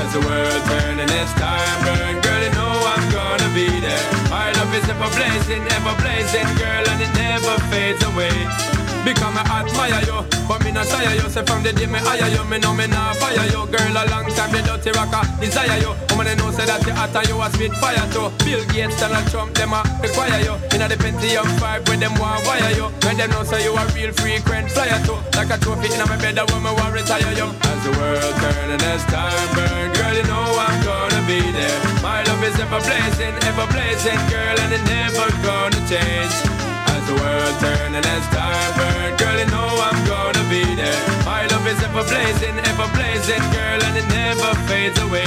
As 0.00 0.12
the 0.12 0.20
world 0.20 0.62
turn 0.66 0.98
and 0.98 1.10
as 1.10 1.32
time 1.34 1.78
burn, 1.86 2.20
girl, 2.20 2.42
you 2.42 2.52
know 2.58 2.74
I'm 2.92 3.06
gonna 3.10 3.50
be 3.54 3.68
there. 3.80 4.06
My 4.28 4.50
love 4.58 4.74
is 4.74 4.88
ever 4.88 5.10
blazing, 5.14 5.62
ever 5.78 5.94
blazing, 6.02 6.48
girl, 6.58 6.84
and 6.90 6.98
it 7.06 7.12
never 7.14 7.54
fades 7.70 8.02
away. 8.04 8.79
Become 9.04 9.36
a 9.36 9.42
admire 9.48 10.04
you, 10.04 10.20
but 10.46 10.62
me 10.62 10.72
not 10.72 10.86
shy 10.86 11.14
you. 11.14 11.28
Say 11.32 11.44
from 11.44 11.62
the 11.62 11.72
day 11.72 11.86
me 11.86 11.98
hire 11.98 12.28
you, 12.28 12.44
me 12.44 12.58
know 12.58 12.74
me 12.74 12.86
not 12.86 13.16
fire 13.16 13.46
you. 13.48 13.64
Girl, 13.72 13.96
a 13.96 14.04
long 14.12 14.28
time 14.36 14.52
the 14.52 14.60
dirty 14.60 14.92
rocker 14.92 15.24
desire 15.40 15.80
you. 15.80 15.96
Woman, 16.12 16.26
they 16.28 16.36
know 16.36 16.52
say 16.52 16.66
that 16.68 16.84
you 16.84 16.92
hot 16.92 17.16
and 17.16 17.28
you 17.28 17.40
a 17.40 17.48
spit 17.48 17.72
fire 17.80 18.04
too. 18.12 18.28
Bill 18.44 18.60
Gates, 18.68 19.00
Donald 19.00 19.24
Trump, 19.32 19.56
them 19.56 19.72
a 19.72 19.80
require 20.04 20.40
you. 20.44 20.54
Inna 20.76 20.86
the 20.86 21.00
Pentium 21.00 21.48
5 21.58 21.88
when 21.88 22.00
them 22.00 22.12
want 22.20 22.44
wire 22.44 22.72
you. 22.76 22.92
When 23.08 23.16
them 23.16 23.30
know 23.32 23.42
say 23.42 23.64
you 23.64 23.72
a 23.72 23.82
real 23.96 24.12
frequent 24.12 24.68
flyer 24.68 25.00
too. 25.08 25.16
Like 25.32 25.48
a 25.48 25.56
trophy 25.56 25.88
inna 25.88 26.04
my 26.04 26.20
bed, 26.20 26.36
that 26.36 26.52
woman 26.52 26.76
want 26.76 26.92
retire 26.92 27.32
you. 27.32 27.48
As 27.48 27.80
the 27.80 27.92
world 27.96 28.34
turn 28.36 28.68
and 28.68 28.84
as 28.84 29.02
time 29.08 29.48
burn, 29.56 29.96
girl, 29.96 30.12
you 30.12 30.26
know 30.28 30.44
I'm 30.44 30.76
gonna 30.84 31.22
be 31.24 31.40
there. 31.56 31.80
My 32.04 32.20
love 32.28 32.44
is 32.44 32.52
ever 32.60 32.84
blazing, 32.84 33.32
ever 33.48 33.64
blazing, 33.72 34.20
girl, 34.28 34.56
and 34.60 34.76
it 34.76 34.84
never 34.84 35.26
gonna 35.40 35.80
change. 35.88 36.59
As 37.10 37.16
the 37.18 37.24
world 37.26 37.58
turn 37.58 37.94
and 37.96 38.06
as 38.06 38.22
time 38.30 38.70
burn, 38.78 39.16
girl, 39.18 39.34
you 39.34 39.46
know 39.50 39.66
I'm 39.82 39.98
gonna 40.06 40.46
be 40.46 40.62
there. 40.78 40.94
My 41.26 41.42
love 41.50 41.66
is 41.66 41.82
ever 41.82 42.06
blazing, 42.06 42.54
ever 42.70 42.86
blazing, 42.94 43.42
girl, 43.50 43.82
and 43.82 43.98
it 43.98 44.06
never 44.14 44.54
fades 44.70 44.96
away. 45.00 45.26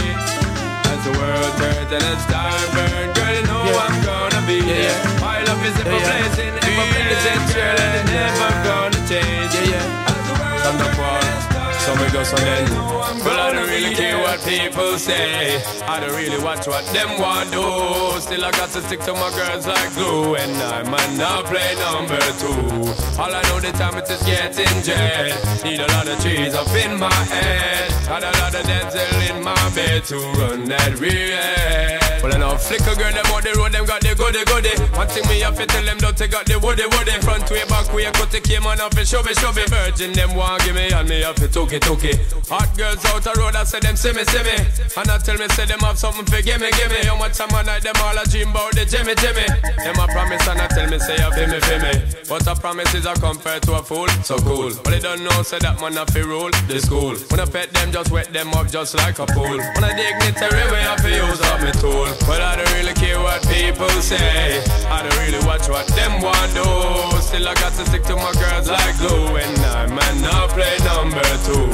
As 0.88 1.00
the 1.04 1.12
world 1.12 1.52
turns 1.60 1.92
and 1.92 2.04
as 2.08 2.24
time 2.32 2.70
burn, 2.72 3.12
girl, 3.12 3.36
you 3.36 3.44
know 3.52 3.68
I'm 3.68 4.00
gonna 4.00 4.48
be 4.48 4.62
there. 4.64 4.96
My 5.20 5.44
love 5.44 5.60
is 5.68 5.76
ever 5.76 5.92
blazing, 5.92 6.56
ever 6.56 6.88
blazing, 6.88 7.42
girl, 7.52 7.76
and 7.76 7.94
it 8.00 8.06
never 8.16 8.50
gonna 8.64 9.02
change. 9.04 9.52
Yeah, 9.52 9.76
yeah. 9.76 10.08
As 10.08 10.24
the 10.24 10.36
world 10.40 10.80
turns 10.80 11.53
So. 11.84 11.92
Well, 11.96 13.40
I 13.40 13.52
don't 13.52 13.68
really 13.68 13.94
care 13.94 14.18
what 14.18 14.40
people 14.46 14.98
say. 14.98 15.62
I 15.84 16.00
don't 16.00 16.16
really 16.16 16.42
watch 16.42 16.66
what 16.66 16.86
them 16.94 17.20
want 17.20 17.52
do. 17.52 18.22
Still, 18.22 18.46
I 18.46 18.52
got 18.52 18.70
to 18.70 18.82
stick 18.82 19.02
to 19.02 19.12
my 19.12 19.30
girls 19.36 19.68
like 19.68 19.94
glue. 19.94 20.36
And 20.36 20.56
I 20.64 20.84
might 20.84 21.14
not 21.18 21.44
play 21.44 21.76
number 21.76 22.20
two. 22.40 23.22
All 23.22 23.36
I 23.36 23.42
know 23.50 23.60
the 23.60 23.74
time 23.74 23.98
it 23.98 24.10
is 24.10 24.24
getting 24.24 24.82
jet. 24.82 25.36
Need 25.66 25.82
a 25.82 25.88
lot 25.88 26.08
of 26.08 26.22
trees 26.22 26.56
up 26.56 26.70
in 26.70 26.98
my 26.98 27.14
head. 27.14 27.92
Got 28.08 28.24
a 28.24 28.32
lot 28.40 28.56
of 28.56 28.66
dental 28.66 29.36
in 29.36 29.44
my 29.44 29.70
bed 29.76 30.06
to 30.06 30.16
run 30.40 30.64
that 30.70 30.98
real. 31.02 32.03
Well, 32.24 32.32
I 32.32 32.40
know 32.40 32.56
flicker 32.56 32.96
girl, 32.96 33.12
them 33.12 33.28
on 33.36 33.44
the 33.44 33.52
road, 33.60 33.76
them 33.76 33.84
got 33.84 34.00
the 34.00 34.16
goody 34.16 34.48
goody. 34.48 34.72
One 34.96 35.12
thing 35.12 35.28
me 35.28 35.44
have 35.44 35.60
to 35.60 35.68
tell 35.68 35.84
them, 35.84 36.00
don't 36.00 36.16
they 36.16 36.32
got 36.32 36.48
the 36.48 36.56
woody 36.56 36.88
woody. 36.88 37.20
Front 37.20 37.52
way, 37.52 37.68
back 37.68 37.92
way, 37.92 38.08
cut 38.16 38.32
the 38.32 38.40
came 38.40 38.64
on 38.64 38.80
off 38.80 38.96
show 39.04 39.20
me, 39.28 39.36
show 39.36 39.52
me. 39.52 39.68
Virgin, 39.68 40.16
them 40.16 40.32
want 40.32 40.64
give 40.64 40.72
me, 40.72 40.88
and 40.88 41.04
me 41.04 41.20
have 41.20 41.36
to 41.36 41.52
took 41.52 41.76
it, 41.76 41.84
took 41.84 42.00
it. 42.08 42.16
Hot 42.48 42.72
girls 42.80 43.04
out 43.12 43.28
the 43.28 43.36
road, 43.36 43.60
I 43.60 43.68
say 43.68 43.84
them 43.84 44.00
see 44.00 44.16
me, 44.16 44.24
see 44.24 44.40
me. 44.40 44.56
And 44.96 45.12
I 45.12 45.20
tell 45.20 45.36
me, 45.36 45.52
say 45.52 45.68
them 45.68 45.84
have 45.84 46.00
something 46.00 46.24
for 46.24 46.40
gimme, 46.40 46.72
gimme. 46.80 47.04
How 47.04 47.20
much 47.20 47.36
time 47.36 47.52
I 47.52 47.60
night, 47.68 47.84
them 47.84 48.00
all 48.00 48.16
a 48.16 48.24
dream 48.24 48.56
about 48.56 48.72
the 48.72 48.88
Jimmy, 48.88 49.20
Jimmy. 49.20 49.44
Them 49.84 50.00
a 50.00 50.08
promise, 50.08 50.48
and 50.48 50.64
I 50.64 50.68
tell 50.72 50.88
me, 50.88 51.04
say 51.04 51.20
you 51.20 51.28
feel 51.36 51.52
me, 51.52 51.60
feel 51.60 51.82
me. 51.84 51.94
But 52.32 52.48
a 52.48 52.56
promise 52.56 52.96
is 52.96 53.04
a 53.04 53.20
compared 53.20 53.68
to 53.68 53.76
a 53.76 53.84
fool, 53.84 54.08
so 54.24 54.40
cool. 54.48 54.72
But 54.80 54.96
they 54.96 55.04
don't 55.04 55.28
know, 55.28 55.44
say 55.44 55.60
that 55.60 55.76
man 55.84 56.00
a 56.00 56.08
fi 56.08 56.24
rule 56.24 56.56
the 56.72 56.80
school. 56.80 57.20
When 57.28 57.44
I 57.44 57.52
pet 57.52 57.76
them, 57.76 57.92
just 57.92 58.16
wet 58.16 58.32
them 58.32 58.56
up 58.56 58.72
just 58.72 58.96
like 58.96 59.20
a 59.20 59.28
pool. 59.28 59.60
When 59.60 59.84
I 59.84 59.92
dignitary 59.92 60.64
way, 60.72 60.88
I 60.88 60.96
fi 61.04 61.20
use 61.20 61.44
up 61.44 61.60
me 61.60 61.72
tool. 61.84 62.13
Well, 62.28 62.42
I 62.42 62.56
don't 62.56 62.72
really 62.74 62.94
care 62.94 63.20
what 63.20 63.42
people 63.48 63.90
say. 64.02 64.64
I 64.90 65.02
don't 65.04 65.18
really 65.20 65.44
watch 65.46 65.68
what 65.70 65.88
them 65.88 66.22
want 66.22 66.54
do. 66.54 66.64
Still, 67.22 67.48
I 67.48 67.54
got 67.56 67.74
to 67.74 67.86
stick 67.86 68.04
to 68.04 68.16
my 68.16 68.32
girls 68.34 68.70
like 68.70 68.98
glue. 68.98 69.36
And 69.38 69.58
I 69.62 69.86
might 69.88 70.22
not 70.22 70.50
play 70.50 70.78
number 70.86 71.24
two. 71.46 71.68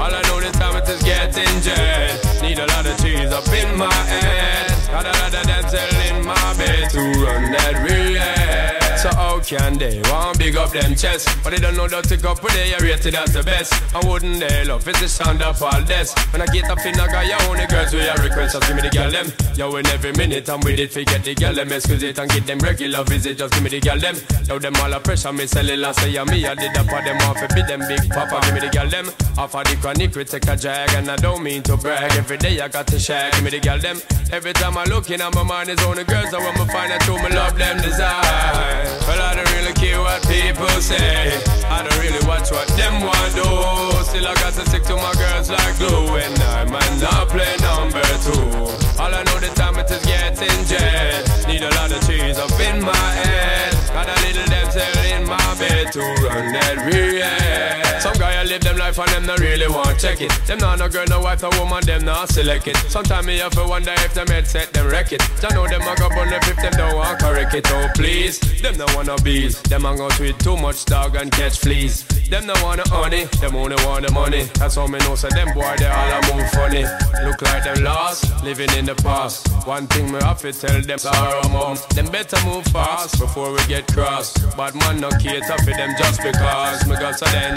All 0.00 0.12
I 0.12 0.22
know 0.28 0.40
this 0.40 0.52
time 0.52 0.76
is 0.76 1.02
getting 1.02 1.60
jet. 1.60 2.16
Need 2.42 2.58
a 2.58 2.66
lot 2.66 2.86
of 2.86 2.96
cheese 3.02 3.32
up 3.32 3.46
in 3.48 3.76
my 3.76 3.92
head. 3.92 4.70
Got 4.90 5.06
a 5.06 5.12
lot 5.20 5.34
of 5.34 5.46
dental 5.46 6.00
in 6.08 6.24
my 6.24 6.54
bed 6.56 6.90
to 6.90 7.00
run 7.22 7.52
that 7.52 7.74
real. 7.88 8.69
So, 9.00 9.08
how 9.16 9.40
can 9.40 9.78
they 9.78 9.98
want 10.12 10.38
big 10.38 10.56
up 10.56 10.72
them 10.72 10.94
chest? 10.94 11.26
But 11.42 11.56
they 11.56 11.58
don't 11.58 11.74
know 11.74 11.88
that 11.88 12.04
the 12.04 12.18
couple 12.18 12.50
they 12.50 12.74
are 12.74 12.84
rated 12.84 13.14
as 13.14 13.32
the 13.32 13.42
best. 13.42 13.72
I 13.96 14.06
wouldn't 14.06 14.40
they 14.40 14.62
love 14.66 14.86
it, 14.86 14.96
the 14.96 15.08
sound 15.08 15.40
of 15.40 15.62
all 15.62 15.80
this. 15.80 16.12
When 16.32 16.42
I 16.42 16.46
get 16.52 16.68
up 16.68 16.84
in, 16.84 17.00
I 17.00 17.06
got 17.08 17.24
your 17.24 17.40
only 17.48 17.64
girls 17.64 17.94
with 17.94 18.04
your 18.04 18.20
request, 18.20 18.60
just 18.60 18.68
give 18.68 18.76
me 18.76 18.82
the 18.82 18.90
girl 18.92 19.10
them. 19.10 19.32
Yo, 19.56 19.74
in 19.76 19.86
every 19.86 20.12
minute 20.12 20.50
I'm 20.50 20.60
with 20.60 20.78
it, 20.78 20.92
forget 20.92 21.24
the 21.24 21.34
girl 21.34 21.54
them, 21.54 21.72
excuse 21.72 22.02
it 22.02 22.18
and 22.18 22.30
get 22.30 22.44
them 22.46 22.58
regular 22.58 23.02
visit, 23.04 23.38
just 23.38 23.54
give 23.54 23.62
me 23.62 23.70
the 23.70 23.80
girl 23.80 23.98
them. 23.98 24.16
Yo, 24.44 24.58
them 24.58 24.76
all 24.76 24.92
a 24.92 25.00
pressure, 25.00 25.32
me 25.32 25.46
sell 25.46 25.66
it 25.66 25.78
last 25.78 26.06
yeah, 26.06 26.24
me, 26.24 26.44
I 26.44 26.54
did 26.54 26.76
up 26.76 26.84
for 26.84 27.00
them 27.00 27.16
off, 27.24 27.40
it 27.40 27.54
be 27.54 27.62
them 27.62 27.80
big 27.88 28.04
papa, 28.10 28.36
give 28.44 28.52
me 28.52 28.60
the 28.60 28.68
girl 28.68 28.88
them. 28.90 29.08
Off 29.38 29.54
of 29.54 29.64
the 29.64 29.76
chronic, 29.80 30.14
we 30.14 30.24
take 30.24 30.46
a 30.46 30.56
drag, 30.56 30.92
and 30.92 31.08
I 31.10 31.16
don't 31.16 31.42
mean 31.42 31.62
to 31.62 31.78
brag. 31.78 32.12
Every 32.20 32.36
day 32.36 32.60
I 32.60 32.68
got 32.68 32.86
to 32.88 32.98
shag, 32.98 33.32
give 33.32 33.44
me 33.44 33.48
the 33.48 33.60
girl 33.60 33.78
them. 33.78 33.96
Every 34.30 34.52
time 34.52 34.76
I 34.76 34.84
look 34.84 35.08
in, 35.08 35.20
my 35.20 35.42
mind 35.42 35.70
is 35.70 35.82
on 35.84 35.96
the 35.96 36.04
girls, 36.04 36.34
I 36.34 36.38
want 36.44 36.58
to 36.58 36.66
find 36.66 36.92
out 36.92 37.02
who 37.04 37.16
me 37.16 37.34
love 37.34 37.56
them 37.56 37.80
design. 37.80 38.89
Well, 39.06 39.20
I 39.22 39.34
don't 39.34 39.50
really 39.54 39.72
care 39.74 40.00
what 40.00 40.22
people 40.26 40.68
say. 40.80 41.36
I 41.66 41.82
don't 41.82 41.98
really 42.00 42.24
watch 42.26 42.50
what 42.50 42.68
them 42.76 43.00
want 43.00 43.34
do. 43.34 44.02
Still, 44.04 44.26
I 44.26 44.34
got 44.34 44.52
to 44.54 44.66
stick 44.68 44.82
to 44.84 44.96
my 44.96 45.14
girls 45.14 45.50
like 45.50 45.78
glue, 45.78 46.16
and 46.16 46.38
I 46.42 46.64
might 46.64 47.00
not 47.00 47.28
play 47.28 47.56
number 47.60 48.02
two. 48.22 48.89
All 49.00 49.14
I 49.14 49.22
know 49.24 49.38
the 49.40 49.48
time 49.56 49.78
it 49.78 49.90
is 49.90 50.04
getting 50.04 50.60
jet. 50.68 51.24
Need 51.48 51.62
a 51.62 51.70
lot 51.80 51.90
of 51.90 52.00
cheese 52.06 52.38
up 52.38 52.52
in 52.60 52.84
my 52.84 52.94
head. 52.94 53.72
Got 53.96 54.08
a 54.12 54.16
little 54.20 54.44
damsel 54.44 55.04
in 55.08 55.26
my 55.26 55.40
bed 55.58 55.90
to 55.92 56.00
run 56.00 56.52
that 56.52 56.76
real. 56.84 58.00
Some 58.00 58.14
guy 58.14 58.40
I 58.40 58.44
live 58.44 58.60
them 58.60 58.76
life 58.76 58.98
and 58.98 59.08
them 59.10 59.26
not 59.26 59.40
really 59.40 59.68
want 59.68 59.98
check 59.98 60.20
it. 60.20 60.30
Them 60.46 60.58
not 60.58 60.78
no 60.78 60.88
girl, 60.88 61.06
no 61.08 61.20
wife, 61.20 61.42
no 61.42 61.50
woman, 61.58 61.84
them 61.84 62.04
not 62.04 62.28
select 62.28 62.68
it. 62.68 62.76
Sometimes 62.88 63.26
me 63.26 63.38
have 63.38 63.52
to 63.52 63.66
wonder 63.66 63.92
if 64.04 64.14
them 64.14 64.26
head 64.28 64.46
set 64.46 64.72
them 64.72 64.86
wreck 64.86 65.12
it. 65.12 65.22
I 65.44 65.54
know 65.54 65.66
them 65.66 65.82
a 65.82 65.96
go 65.96 66.08
bun 66.10 66.32
if 66.32 66.56
them 66.56 66.72
don't 66.72 66.96
want 66.96 67.18
correct 67.20 67.54
it. 67.54 67.66
Oh 67.70 67.88
please, 67.94 68.38
them 68.60 68.76
no 68.76 68.86
wanna 68.94 69.16
bees. 69.22 69.60
Them 69.62 69.86
a 69.86 69.96
go 69.96 70.08
tweet 70.10 70.38
too 70.38 70.56
much 70.56 70.84
dog 70.84 71.16
and 71.16 71.32
catch 71.32 71.58
fleas. 71.58 72.04
Them 72.30 72.46
no 72.46 72.54
wanna 72.62 72.88
honey, 72.88 73.24
them 73.40 73.56
only 73.56 73.76
want 73.84 74.06
the 74.06 74.12
money. 74.12 74.44
That's 74.54 74.76
how 74.76 74.86
me 74.86 74.98
know 75.00 75.14
so 75.14 75.28
them 75.28 75.52
boy 75.52 75.74
they 75.78 75.88
all 75.88 76.12
a 76.12 76.20
move 76.32 76.48
funny. 76.50 76.84
Look 77.24 77.42
like 77.42 77.64
them 77.64 77.82
lost, 77.84 78.44
living 78.44 78.70
in 78.78 78.86
the 78.94 79.02
past. 79.02 79.46
One 79.66 79.86
thing 79.86 80.10
me 80.10 80.18
have 80.22 80.40
to 80.40 80.52
tell 80.52 80.80
them 80.80 80.98
sorrow 80.98 81.48
mom. 81.48 81.76
Them 81.94 82.06
better 82.06 82.38
move 82.46 82.64
fast 82.66 83.18
before 83.18 83.52
we 83.52 83.62
get 83.66 83.86
cross. 83.86 84.32
Bad 84.56 84.74
man 84.74 85.00
no 85.00 85.10
cater 85.10 85.58
for 85.64 85.70
them 85.70 85.94
just 85.98 86.22
because 86.22 86.86
me 86.88 86.96
got 86.96 87.18
so 87.18 87.26
then. 87.26 87.56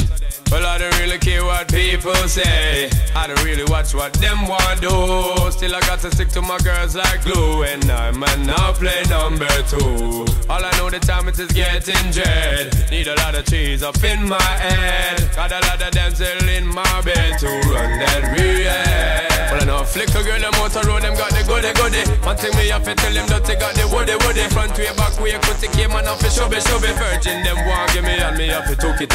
Well 0.51 0.65
I 0.65 0.77
don't 0.77 0.97
really 0.99 1.17
care 1.17 1.43
what 1.43 1.67
people 1.69 2.13
say. 2.27 2.89
I 3.15 3.27
don't 3.27 3.43
really 3.43 3.65
watch 3.65 3.93
what 3.93 4.13
them 4.13 4.47
want 4.47 4.81
do. 4.81 5.51
Still 5.51 5.75
I 5.75 5.81
got 5.81 5.99
to 5.99 6.11
stick 6.11 6.29
to 6.29 6.41
my 6.41 6.57
girls 6.59 6.95
like 6.95 7.23
glue, 7.23 7.63
and 7.63 7.83
I 7.89 8.11
might 8.11 8.39
not 8.39 8.75
play 8.75 9.03
number 9.09 9.47
two. 9.67 10.25
All 10.49 10.63
I 10.63 10.71
know 10.77 10.89
the 10.89 10.99
time 10.99 11.27
it 11.27 11.39
is 11.39 11.51
getting 11.51 12.11
dread. 12.11 12.91
Need 12.91 13.07
a 13.07 13.15
lot 13.15 13.35
of 13.35 13.45
cheese 13.45 13.83
up 13.83 14.01
in 14.03 14.27
my 14.27 14.41
head. 14.41 15.29
Got 15.35 15.51
a 15.51 15.59
lot 15.67 15.81
of 15.81 15.91
damsel 15.91 16.49
in 16.49 16.67
my 16.67 17.01
bed 17.01 17.39
to 17.39 17.47
run 17.69 17.99
that 17.99 18.35
real. 18.37 19.33
Well, 19.53 19.61
I 19.61 19.65
know 19.65 19.83
flick 19.83 20.09
a 20.09 20.23
girl, 20.23 20.39
them 20.39 20.53
the 20.53 20.81
road, 20.89 21.03
them 21.03 21.13
got 21.13 21.29
the 21.29 21.43
goody 21.45 21.71
goody. 21.77 22.01
One 22.25 22.37
thing 22.37 22.55
me 22.57 22.73
have 22.73 22.83
to 22.85 22.95
tell 22.95 23.13
them 23.13 23.27
that 23.29 23.45
they 23.45 23.55
got 23.55 23.75
the 23.75 23.85
woody 23.93 24.17
woody. 24.25 24.49
Front 24.49 24.73
way, 24.77 24.89
back 24.97 25.13
way, 25.21 25.37
cut 25.37 25.61
the 25.61 25.67
came 25.69 25.93
and 25.93 26.07
off 26.07 26.19
the 26.19 26.27
it, 26.27 26.65
shove. 26.65 26.81
Virgin, 26.81 27.43
them 27.43 27.61
want 27.67 27.93
give 27.93 28.03
me 28.03 28.17
and 28.17 28.37
me 28.37 28.47
have 28.49 28.65
to 28.65 28.75
took 28.75 28.97
it. 28.97 29.13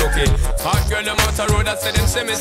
Hot 0.62 0.82
girl, 0.86 1.02
them 1.02 1.18
the 1.18 1.44
road, 1.50 1.66
I 1.66 1.74
say 1.74 1.90
them 1.90 2.06
see 2.06 2.22
me. 2.22 2.38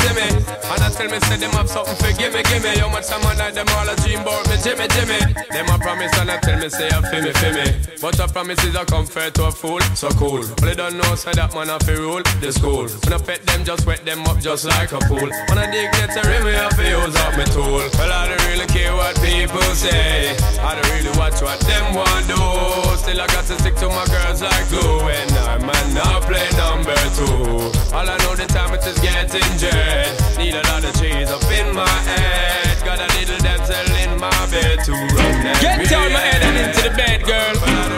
And 0.65 0.81
I 0.83 0.89
tell 0.89 1.09
me, 1.09 1.19
say 1.29 1.37
them 1.37 1.51
have 1.51 1.69
something 1.69 1.95
for 1.95 2.11
give 2.17 2.33
me, 2.33 2.41
give 2.43 2.63
me. 2.63 2.77
How 2.77 2.89
much 2.89 3.07
time 3.07 3.23
I 3.25 3.35
like 3.35 3.53
them 3.53 3.67
all 3.77 3.87
a 3.87 3.95
dream 4.01 4.21
about 4.21 4.47
me, 4.49 4.57
Jimmy, 4.63 4.87
Jimmy. 4.97 5.19
Them 5.53 5.69
a 5.69 5.77
promise 5.77 6.13
and 6.19 6.31
I 6.31 6.37
tell 6.37 6.59
me, 6.59 6.69
say 6.69 6.89
me, 6.89 7.31
feel 7.33 7.53
me. 7.53 7.67
But 8.01 8.19
a 8.19 8.27
promise 8.27 8.63
is 8.63 8.75
a 8.75 8.85
comfort 8.85 9.33
to 9.35 9.45
a 9.45 9.51
fool, 9.51 9.81
so 9.95 10.09
cool. 10.17 10.41
But 10.57 10.65
they 10.65 10.75
don't 10.75 10.97
know, 10.97 11.15
say 11.15 11.33
that 11.33 11.53
man 11.53 11.67
have 11.69 11.85
to 11.85 11.93
rule 11.97 12.23
the 12.41 12.51
school. 12.51 12.87
When 13.05 13.13
I 13.13 13.17
pet 13.17 13.45
them, 13.45 13.63
just 13.63 13.85
wet 13.85 14.05
them 14.05 14.25
up 14.25 14.39
just 14.39 14.65
like 14.65 14.91
a 14.91 14.99
pool. 15.05 15.29
When 15.49 15.57
I 15.57 15.69
dig 15.71 15.91
get 15.93 16.13
a 16.13 16.21
rim, 16.27 16.45
me 16.45 16.53
have 16.53 16.75
to 16.75 16.83
use 16.83 17.15
up 17.15 17.37
my 17.37 17.45
tool. 17.49 17.81
Well, 17.97 18.11
I 18.11 18.27
don't 18.27 18.43
really 18.49 18.67
care 18.67 18.93
what 18.93 19.15
people 19.21 19.61
say. 19.73 20.35
I 20.61 20.75
don't 20.75 20.89
really 20.93 21.13
watch 21.17 21.41
what 21.41 21.59
them 21.61 21.95
want 21.95 22.27
do. 22.27 22.37
Still, 22.97 23.21
I 23.21 23.27
got 23.27 23.45
to 23.49 23.55
stick 23.59 23.75
to 23.81 23.87
my 23.89 24.05
girls 24.07 24.41
like 24.41 24.67
glue. 24.69 25.05
And 25.09 25.31
I 25.47 25.57
might 25.57 25.89
not 25.93 26.23
play 26.27 26.45
number 26.57 26.97
two. 27.15 27.71
All 27.95 28.05
I 28.05 28.17
know 28.25 28.35
the 28.35 28.45
time 28.47 28.73
it 28.73 28.85
is 28.85 28.99
getting 28.99 29.57
jet. 29.57 30.11
Need 30.47 30.55
a 30.55 30.63
lot 30.71 30.81
of 30.81 30.93
cheese 30.97 31.29
up 31.29 31.43
in 31.51 31.75
my 31.75 31.85
head. 32.07 32.81
Got 32.85 32.99
a 32.99 33.19
little 33.19 33.37
damsel 33.39 33.95
in 33.97 34.17
my 34.17 34.29
bed 34.49 34.79
to 34.85 34.93
run 34.93 35.43
that 35.43 35.59
Get 35.59 35.89
down 35.89 36.09
my 36.13 36.19
head 36.19 36.41
and 36.41 36.55
into 36.55 36.89
the 36.89 36.95
bed, 36.95 37.25
girl. 37.25 37.53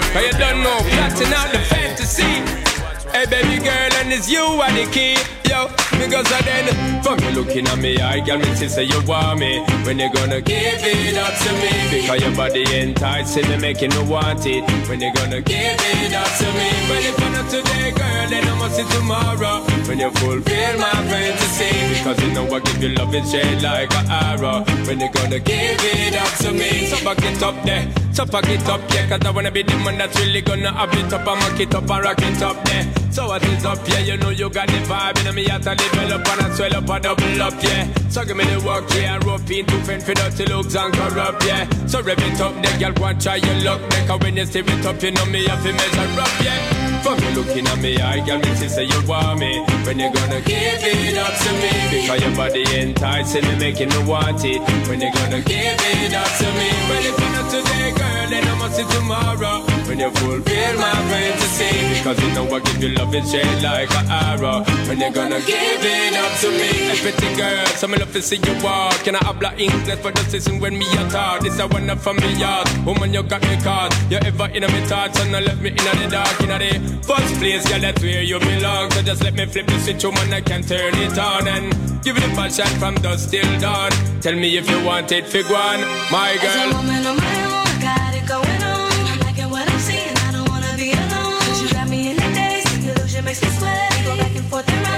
Cause 0.09 0.23
you 0.25 0.31
don't 0.31 0.63
know, 0.63 0.79
plotting 0.81 1.31
out 1.31 1.51
the 1.51 1.59
fantasy. 1.59 2.68
Hey, 3.11 3.25
baby 3.25 3.57
girl, 3.63 3.91
and 3.99 4.13
it's 4.13 4.29
you 4.29 4.39
are 4.39 4.71
the 4.71 4.85
key. 4.91 5.17
Yo, 5.49 5.67
because 5.97 6.31
I 6.31 6.41
then, 6.45 7.01
from 7.01 7.17
you 7.19 7.31
looking 7.31 7.67
at 7.67 7.79
me, 7.79 7.97
I 7.99 8.21
can 8.21 8.39
me 8.39 8.53
say 8.55 8.83
you 8.83 9.01
want 9.05 9.39
me. 9.39 9.65
When 9.83 9.97
you 9.97 10.13
gonna 10.13 10.41
give 10.41 10.79
it 10.85 11.17
up 11.17 11.33
to 11.41 11.51
me? 11.57 12.01
Because 12.01 12.21
your 12.21 12.35
body 12.35 12.63
enticing 12.69 13.49
me, 13.49 13.57
making 13.57 13.89
me 13.89 14.03
want 14.03 14.45
it. 14.45 14.63
When 14.87 15.01
you 15.01 15.11
gonna 15.13 15.41
give 15.41 15.57
it 15.57 16.13
up 16.13 16.29
to 16.37 16.45
me? 16.53 16.69
Well, 16.87 17.03
if 17.03 17.19
not 17.19 17.49
today, 17.49 17.91
girl, 17.97 18.29
then 18.29 18.47
I 18.47 18.59
must 18.59 18.75
see 18.77 18.85
tomorrow. 18.95 19.65
When 19.87 19.99
you 19.99 20.11
fulfill 20.11 20.77
my 20.77 20.93
fantasy. 21.09 21.73
Because 21.97 22.21
you 22.21 22.31
know 22.31 22.45
I 22.55 22.59
give 22.59 22.83
you 22.83 22.89
love, 22.89 23.13
it's 23.15 23.31
shade 23.31 23.63
like 23.63 23.91
an 23.95 24.05
arrow. 24.05 24.63
When 24.85 24.99
you 24.99 25.09
gonna 25.11 25.39
give 25.39 25.81
it 25.81 26.15
up 26.15 26.31
to 26.45 26.51
me? 26.53 26.85
So 26.85 27.03
back 27.03 27.17
it 27.23 27.41
up 27.41 27.57
there. 27.65 27.91
So 28.13 28.25
pack 28.25 28.47
it 28.49 28.67
up, 28.69 28.81
yeah, 28.93 29.09
cause 29.09 29.25
I 29.25 29.31
wanna 29.31 29.49
be 29.49 29.63
the 29.63 29.75
man 29.77 29.97
that's 29.97 30.17
really 30.19 30.41
gonna 30.41 30.71
have 30.71 30.93
it 30.93 31.11
up 31.11 31.27
and 31.27 31.39
mock 31.39 31.59
it 31.59 31.73
up 31.73 31.89
and 31.89 32.03
rock 32.03 32.21
it 32.21 32.41
up 32.41 32.63
there. 32.65 32.98
So 33.11 33.27
what 33.27 33.43
is 33.43 33.65
up, 33.65 33.79
yeah, 33.87 33.99
you 33.99 34.17
know 34.17 34.29
you 34.29 34.49
got 34.49 34.67
the 34.67 34.79
vibe, 34.89 35.25
and 35.25 35.35
me 35.35 35.45
have 35.45 35.63
to 35.63 35.75
develop 35.75 36.27
and 36.27 36.41
I 36.41 36.55
swell 36.55 36.75
up 36.75 36.89
and 36.89 37.03
double 37.03 37.41
up, 37.41 37.63
yeah. 37.63 37.91
So 38.09 38.23
give 38.25 38.37
me 38.37 38.45
the 38.45 38.61
work, 38.65 38.89
yeah, 38.95 39.15
and 39.15 39.25
rope 39.25 39.49
in 39.49 39.65
to 39.65 39.77
fend 39.83 40.03
for 40.03 40.13
dirty 40.13 40.45
looks 40.45 40.75
and 40.75 40.93
corrupt, 40.93 41.45
yeah. 41.45 41.69
So 41.87 42.01
rev 42.01 42.19
it 42.19 42.39
up, 42.39 42.53
there, 42.63 42.79
girl, 42.79 42.93
go 42.93 43.05
and 43.05 43.21
try 43.21 43.35
your 43.37 43.55
luck, 43.63 43.81
cause 44.07 44.19
when 44.21 44.37
you 44.37 44.45
steer 44.45 44.63
it 44.65 44.85
up, 44.85 45.01
you 45.01 45.11
know 45.11 45.25
me 45.25 45.45
have 45.47 45.63
to 45.63 45.73
measure 45.73 46.21
up, 46.21 46.43
yeah. 46.43 46.78
For 47.03 47.15
me 47.15 47.33
looking 47.33 47.67
at 47.67 47.79
me, 47.79 47.95
I 48.01 48.19
can 48.25 48.41
me 48.41 48.67
say 48.67 48.83
you 48.83 49.01
want 49.07 49.39
me. 49.39 49.63
When 49.85 49.99
you 49.99 50.11
gonna 50.13 50.41
give 50.41 50.83
it 50.83 51.17
up 51.17 51.33
to 51.33 51.51
me? 51.61 51.71
Because 51.89 52.21
your 52.21 52.35
body 52.35 52.63
enticing 52.77 53.43
me, 53.47 53.55
making 53.55 53.89
me 53.89 54.03
want 54.03 54.43
it. 54.43 54.61
When 54.87 54.99
you 55.01 55.11
gonna 55.13 55.41
give 55.41 55.79
it 55.79 56.13
up 56.13 56.27
to 56.39 56.47
me? 56.59 56.69
Well, 56.89 57.05
if 57.07 57.17
not 57.19 57.49
today, 57.49 57.91
girl, 57.95 58.29
then 58.29 58.47
I 58.47 58.55
must 58.59 58.75
see 58.75 58.83
tomorrow. 58.83 59.63
When 59.87 59.99
you 59.99 60.11
fulfill 60.11 60.75
my 60.77 60.93
fantasy. 61.09 61.99
Because 61.99 62.21
you 62.21 62.29
know 62.35 62.45
I 62.55 62.59
give 62.59 62.83
you 62.83 62.89
love, 62.89 63.15
it's 63.15 63.31
shade 63.31 63.63
like 63.63 63.89
an 63.95 64.05
arrow. 64.11 64.63
When 64.87 64.99
you 64.99 65.11
gonna 65.11 65.39
give 65.41 65.81
it 65.81 66.15
up 66.15 66.31
to 66.41 66.49
me? 66.51 66.91
Everything, 66.91 67.35
girl, 67.37 67.65
so 67.79 67.87
me 67.87 67.97
love 67.97 68.13
to 68.13 68.21
see 68.21 68.37
you 68.37 68.53
walk. 68.63 68.93
Can 69.03 69.15
I 69.15 69.19
habla 69.25 69.55
English 69.57 69.99
for 69.99 70.11
the 70.11 70.23
season 70.29 70.59
when 70.59 70.77
me 70.77 70.85
a 70.93 71.09
talk? 71.09 71.41
This 71.41 71.59
I 71.59 71.65
wanna 71.65 71.95
from 71.95 72.17
me 72.17 72.33
yard. 72.35 72.67
Woman, 72.85 73.13
you 73.13 73.23
got 73.23 73.41
me 73.41 73.55
caught. 73.63 73.95
You 74.11 74.17
ever 74.17 74.47
in 74.53 74.61
me 74.61 74.81
thoughts 74.85 75.19
and 75.21 75.35
I 75.35 75.39
left 75.39 75.61
me 75.61 75.69
in 75.69 75.75
the 75.75 76.07
dark, 76.11 76.39
in 76.41 76.49
the 76.49 76.98
first 77.03 77.35
place, 77.35 77.67
girl, 77.67 77.79
that's 77.79 78.01
where 78.01 78.21
you 78.23 78.39
belong. 78.39 78.91
So 78.91 79.01
just 79.01 79.23
let 79.23 79.33
me 79.33 79.45
flip 79.45 79.67
the 79.67 79.79
switch, 79.79 80.03
oh, 80.05 80.09
woman, 80.09 80.33
I 80.33 80.41
can 80.41 80.61
turn 80.63 80.95
it 80.95 81.17
on 81.17 81.47
and 81.47 81.73
give 82.03 82.17
it 82.17 82.23
a 82.23 82.29
passion 82.35 82.67
from 82.79 82.95
dusk 82.95 83.29
till 83.31 83.59
dawn. 83.59 83.91
Tell 84.21 84.35
me 84.35 84.57
if 84.57 84.69
you 84.69 84.83
want 84.83 85.11
it, 85.11 85.25
fig 85.25 85.45
one, 85.45 85.81
my 86.11 86.37
girl. 86.41 86.73
woman 86.73 87.05
on 87.05 87.17
my 87.17 87.37
own, 87.45 87.81
got 87.81 88.13
it 88.15 88.25
going 88.27 88.63
on. 88.63 88.91
I'm 88.91 89.19
liking 89.19 89.49
what 89.49 89.69
I'm 89.69 89.79
seeing, 89.79 90.15
I 90.27 90.31
don't 90.31 90.49
wanna 90.49 90.73
be 90.77 90.91
alone. 90.91 91.39
'Cause 91.41 91.61
you 91.61 91.69
got 91.69 91.87
me 91.89 92.11
in 92.11 92.17
the 92.17 92.29
daze, 92.33 92.87
illusion 92.89 93.25
makes 93.25 93.41
me 93.41 93.49
sweat. 93.57 93.91
Go 94.05 94.17
back 94.17 94.35
and 94.35 94.45
forth 94.49 94.67
and 94.69 94.77
round 94.77 94.77
and 94.77 94.77
round 94.77 94.87
and 94.87 94.88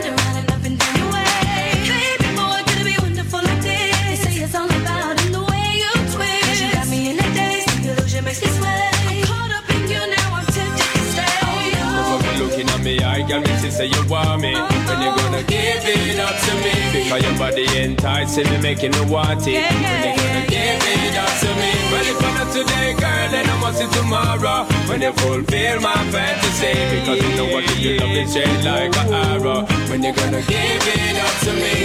say 13.82 13.88
you 13.88 14.04
want 14.10 14.42
me. 14.42 14.54
When 14.54 15.02
you 15.02 15.12
gonna 15.16 15.44
give 15.44 15.84
it 15.86 16.20
up 16.20 16.36
to 16.46 16.54
me? 16.64 16.74
Because 16.94 17.24
your 17.24 17.38
body 17.38 17.66
enticing 17.82 18.50
me, 18.50 18.58
making 18.62 18.92
me 18.92 19.02
want 19.10 19.42
it. 19.48 19.54
When 19.54 19.82
you 20.06 20.14
gonna 20.22 20.46
give 20.56 20.84
it 20.94 21.16
up 21.18 21.34
to 21.42 21.50
me? 21.60 21.72
Well, 21.92 22.08
if 22.12 22.20
not 22.22 22.48
today, 22.54 22.94
girl, 23.02 23.28
then 23.34 23.50
I 23.50 23.56
must 23.62 23.78
see 23.80 23.90
tomorrow. 23.98 24.66
When 24.88 25.02
you 25.02 25.14
fulfill 25.14 25.82
my 25.82 25.98
fantasy. 26.14 26.74
Because 26.94 27.20
you 27.24 27.32
know 27.38 27.62
give 27.62 27.80
you 27.80 27.98
love, 27.98 28.18
it's 28.22 28.34
shade 28.34 28.64
like 28.64 28.96
an 29.02 29.14
arrow. 29.14 29.66
When 29.90 30.04
you 30.04 30.14
gonna 30.14 30.42
give 30.42 30.88
it 30.98 31.18
up 31.26 31.36
to 31.46 31.52
me? 31.62 31.76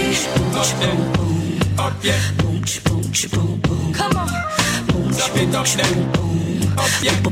Up 0.61 0.69
then, 0.81 0.99
up 1.79 1.93
yeah. 2.03 2.21
Come 3.97 4.17
on. 4.17 4.29
Stop 5.13 5.37
it 5.37 5.55
up 5.55 5.65
then. 5.65 5.93
Up 6.77 6.93
yeah. 7.01 7.27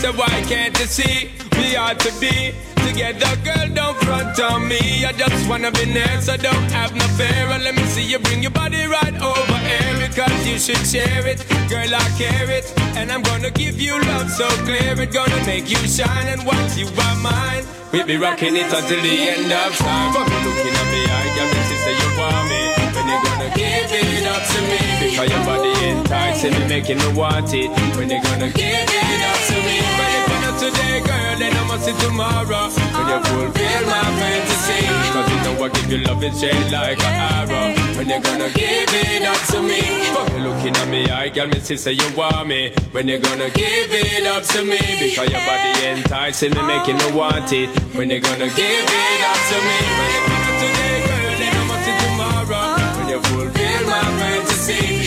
So 0.00 0.12
why 0.12 0.42
can't 0.46 0.78
you 0.78 0.86
see 0.86 1.30
we 1.58 1.74
ought 1.74 1.98
to 2.00 2.12
be 2.20 2.54
together, 2.86 3.34
girl? 3.42 3.68
Don't 3.74 3.96
front 3.98 4.38
on 4.38 4.68
me. 4.68 5.04
I 5.04 5.12
just 5.12 5.48
wanna 5.48 5.72
be 5.72 5.86
next, 5.86 6.26
so 6.26 6.36
don't 6.36 6.70
have 6.70 6.94
no 6.94 7.04
fear. 7.18 7.48
Let 7.58 7.74
me 7.74 7.82
see 7.82 8.04
you 8.04 8.20
bring 8.20 8.40
your 8.40 8.52
body 8.52 8.86
right 8.86 9.16
over 9.20 9.58
here 9.68 10.08
because 10.08 10.46
you 10.46 10.56
should 10.58 10.86
share 10.86 11.26
it, 11.26 11.44
girl. 11.68 11.92
I 11.92 12.06
care 12.16 12.48
it, 12.48 12.72
and 12.96 13.10
I'm 13.10 13.22
gonna 13.22 13.50
give 13.50 13.80
you 13.80 14.00
love 14.10 14.30
so 14.30 14.46
clear. 14.66 14.94
It 15.02 15.12
gonna 15.12 15.44
make 15.44 15.68
you 15.68 15.82
shine, 15.88 16.28
and 16.28 16.46
once 16.46 16.78
you 16.78 16.86
are 16.86 17.16
mine, 17.16 17.64
we'll 17.92 18.06
be 18.06 18.16
rocking 18.16 18.54
it 18.54 18.72
until 18.72 19.02
the 19.02 19.16
end 19.34 19.50
of 19.50 19.76
time. 19.78 20.14
Looking 20.14 20.74
at 20.80 20.88
me, 20.94 21.02
I 21.20 21.24
got 21.36 21.48
me 21.52 21.60
to 21.70 21.76
say 21.84 21.94
you 22.02 22.10
want 22.20 22.44
me. 22.52 22.62
When 22.94 23.06
you 23.10 23.18
gonna 23.26 23.50
give 23.58 23.90
it 23.90 24.26
up 24.30 24.42
to 24.46 24.60
me? 24.62 24.97
Because 25.18 25.34
your 25.34 25.46
body 25.46 25.74
enticing 25.82 26.52
me, 26.52 26.68
making 26.68 26.98
me 26.98 27.08
want 27.12 27.52
it. 27.52 27.66
When 27.98 28.08
you 28.08 28.22
gonna 28.22 28.54
give 28.54 28.86
it 28.86 29.22
up 29.26 29.40
to 29.50 29.56
me? 29.66 29.82
But 29.98 30.10
if 30.14 30.30
not 30.30 30.54
today, 30.62 31.02
girl, 31.02 31.34
then 31.42 31.56
I 31.58 31.62
must 31.66 31.86
see 31.86 31.96
tomorrow. 32.06 32.70
When 32.70 33.06
you 33.10 33.18
fulfill 33.26 33.82
my 33.90 34.06
fantasy. 34.14 34.78
Cause 35.10 35.26
you 35.26 35.38
know 35.42 35.58
I 35.58 35.68
give 35.74 35.90
you 35.90 35.98
love, 36.06 36.22
it's 36.22 36.38
straight 36.38 36.70
like 36.70 37.02
an 37.02 37.50
arrow. 37.50 37.98
When 37.98 38.06
you 38.06 38.22
gonna 38.22 38.46
give 38.54 38.94
it 38.94 39.26
up 39.26 39.42
to 39.50 39.58
me? 39.60 39.82
Fuck 40.14 40.30
you 40.30 40.38
looking 40.38 40.76
at 40.76 40.86
me, 40.86 41.10
I 41.10 41.30
got 41.30 41.48
me 41.50 41.58
sister, 41.58 41.90
you 41.90 42.06
want 42.16 42.46
me. 42.46 42.72
When 42.92 43.08
you 43.08 43.18
gonna 43.18 43.50
give 43.50 43.90
it 43.90 44.24
up 44.24 44.44
to 44.54 44.62
me? 44.62 44.78
Because 44.78 45.34
your 45.34 45.42
body 45.42 45.98
enticing 45.98 46.54
me, 46.54 46.62
making 46.62 46.94
me 46.94 47.10
want 47.10 47.52
it. 47.52 47.70
When 47.98 48.08
you 48.08 48.20
gonna 48.20 48.46
give 48.54 48.86
it 48.86 49.20
up 49.26 49.40
to 49.50 49.56
me? 49.66 49.78
If 50.14 50.24
not 50.30 50.46
today, 50.62 50.96
girl, 51.10 51.34
then 51.42 51.56
I 51.58 51.64
must 51.66 51.82
see 51.82 51.96
tomorrow. 52.06 53.02
When 53.02 53.08
you 53.10 53.20
fulfill 53.26 53.86
my. 53.90 54.17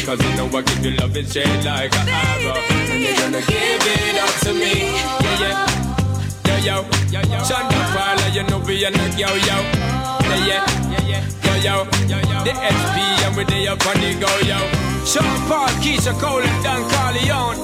Cause 0.06 0.20
you 0.24 0.36
know 0.36 0.48
I 0.48 0.62
give 0.64 0.84
you 0.84 0.92
love, 0.98 1.16
it's 1.16 1.30
straight 1.30 1.64
like 1.64 1.94
an 1.96 2.10
arrow. 2.10 2.58
When 2.90 3.02
you 3.02 3.14
gonna 3.16 3.40
give 3.42 3.86
it 3.86 4.18
up 4.18 4.34
to 4.42 4.54
me? 4.54 4.90
Yeah, 5.22 5.42
yeah. 5.42 5.82
Yo, 6.66 7.22
yo, 7.22 7.38
Shonda 7.46 7.82
Paula, 7.94 8.28
you 8.34 8.44
know 8.44 8.60
we 8.60 8.84
are 8.84 8.92
not 8.92 9.18
yo, 9.18 9.28
yo. 9.28 9.58
Yeah, 10.46 10.66
yeah, 10.90 11.08
yeah, 11.08 11.86
yo, 12.10 12.18
yo. 12.20 12.44
The 12.44 12.54
SP 12.58 12.98
and 13.26 13.38
we 13.38 13.44
they 13.46 13.68
up 13.68 13.86
on 13.86 13.96
the 14.02 14.18
go, 14.20 14.32
yo. 14.42 14.58
Sean 15.06 15.38
Paul, 15.48 15.70
Keyshia 15.82 16.14
Cole, 16.20 16.42
and 16.42 16.64
Don 16.64 16.82
Corleone. 16.90 17.60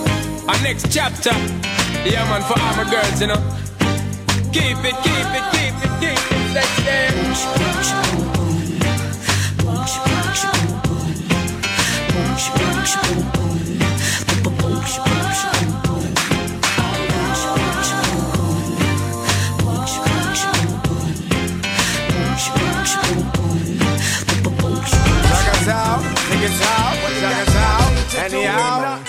Our 0.47 0.61
next 0.61 0.91
chapter. 0.91 1.33
Yeah, 2.05 2.23
man, 2.29 2.41
for 2.43 2.59
all 2.59 2.75
my 2.77 2.89
girls, 2.89 3.19
you 3.19 3.27
know. 3.27 3.41
Keep 4.53 4.85
it, 4.85 4.95
keep 5.03 5.29
it, 5.33 5.45
keep 5.53 5.75
it, 5.83 5.91
keep 5.99 6.21
it, 6.31 6.53
sexy. 6.53 8.06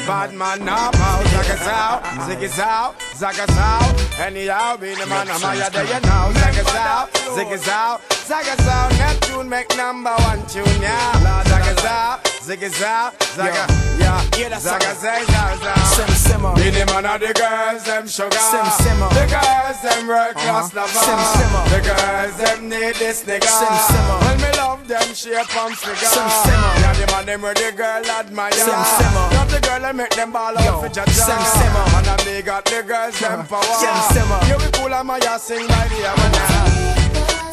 Bad 0.08 0.32
man 0.32 0.64
now, 0.64 0.90
pow, 0.90 1.22
zagas 1.22 1.66
out, 1.68 2.02
ziggas 2.26 2.58
out, 2.58 2.98
zagas 3.20 3.56
out, 3.56 4.18
anyhow, 4.18 4.76
be 4.76 4.94
the 4.94 5.06
man, 5.06 5.28
I'm 5.28 5.40
higher 5.40 5.70
than 5.70 5.86
you 5.86 6.00
now, 6.00 6.32
zagas 6.32 6.74
out, 6.74 7.12
ziggas 7.36 7.68
out, 7.68 8.00
zagas 8.08 8.66
out, 8.66 8.90
Neptune 8.92 9.48
make 9.48 9.68
number 9.76 10.14
one 10.30 10.40
tune, 10.46 10.64
yeah, 10.80 11.44
zagas 11.44 11.84
out, 11.84 12.27
ziggas 12.40 12.82
out, 12.82 13.20
zaga, 13.34 13.66
yeah, 13.98 14.22
zagas 14.58 15.04
out, 15.04 15.26
zagas 15.26 15.64
out, 15.66 15.86
sim 15.94 16.12
simma, 16.14 16.54
be 16.54 16.70
the 16.70 16.86
man 16.86 17.06
of 17.06 17.20
the 17.20 17.32
girls, 17.34 17.84
them 17.84 18.06
sugar, 18.06 18.38
sim 18.38 18.64
simma, 18.78 19.08
the 19.10 19.26
girls, 19.26 19.78
them 19.82 20.06
world 20.06 20.34
class 20.34 20.74
uh-huh. 20.74 20.80
lover, 20.80 21.02
sim 21.02 21.20
simma, 21.34 21.60
the 21.68 21.80
girls, 21.82 22.36
them 22.38 22.68
need 22.68 22.94
this 22.96 23.24
nigga, 23.24 23.44
sim 23.44 23.74
simma, 23.90 24.14
when 24.22 24.36
me 24.40 24.50
love 24.56 24.86
them 24.86 25.14
shape 25.14 25.56
and 25.56 25.76
figure, 25.76 26.08
sim 26.08 26.28
simma, 26.46 26.70
yeah, 26.80 26.92
the 26.94 27.06
man, 27.12 27.26
them 27.26 27.42
where 27.42 27.54
the 27.54 27.72
girl 27.72 28.06
admire, 28.06 28.52
sim 28.52 28.82
simma, 28.96 29.32
love 29.34 29.50
the 29.50 29.60
girl 29.60 29.84
and 29.84 29.96
make 29.96 30.14
them 30.14 30.32
ball 30.32 30.56
out 30.56 30.80
for 30.80 30.88
jaja, 30.88 31.10
sim 31.10 31.42
simma, 31.58 31.82
and 31.98 32.06
I 32.06 32.16
me 32.24 32.42
got 32.42 32.64
the 32.64 32.82
girls, 32.82 33.18
them 33.18 33.40
uh-huh. 33.40 33.60
power, 33.60 33.76
sim 33.82 33.96
simma, 34.14 34.38
you 34.48 34.56
be 34.58 34.70
cool 34.78 34.94
and 34.94 35.08
my 35.08 35.18
ass 35.26 35.42
sing 35.42 35.66
by 35.66 35.88
the 35.88 36.06
Havana. 36.06 36.88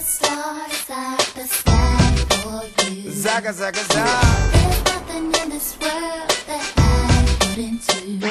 Stars 0.02 0.90
at 0.90 1.18
the 1.36 1.44
sky 1.48 2.16
for 2.30 2.86
you. 2.86 3.12
Zaga, 3.12 3.52
zaga, 3.52 3.84
zaga. 3.84 4.75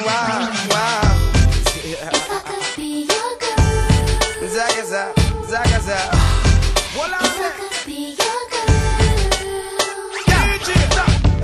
Wow, 0.05 0.51
wow. 0.71 1.01
If 1.87 2.29
I 2.29 2.31
could 2.43 2.67
be 2.75 3.07
your 3.07 3.31
girl, 3.39 4.43
if 4.43 4.51
I 5.53 5.55
could 7.55 7.85
be 7.85 7.99
your 8.19 8.39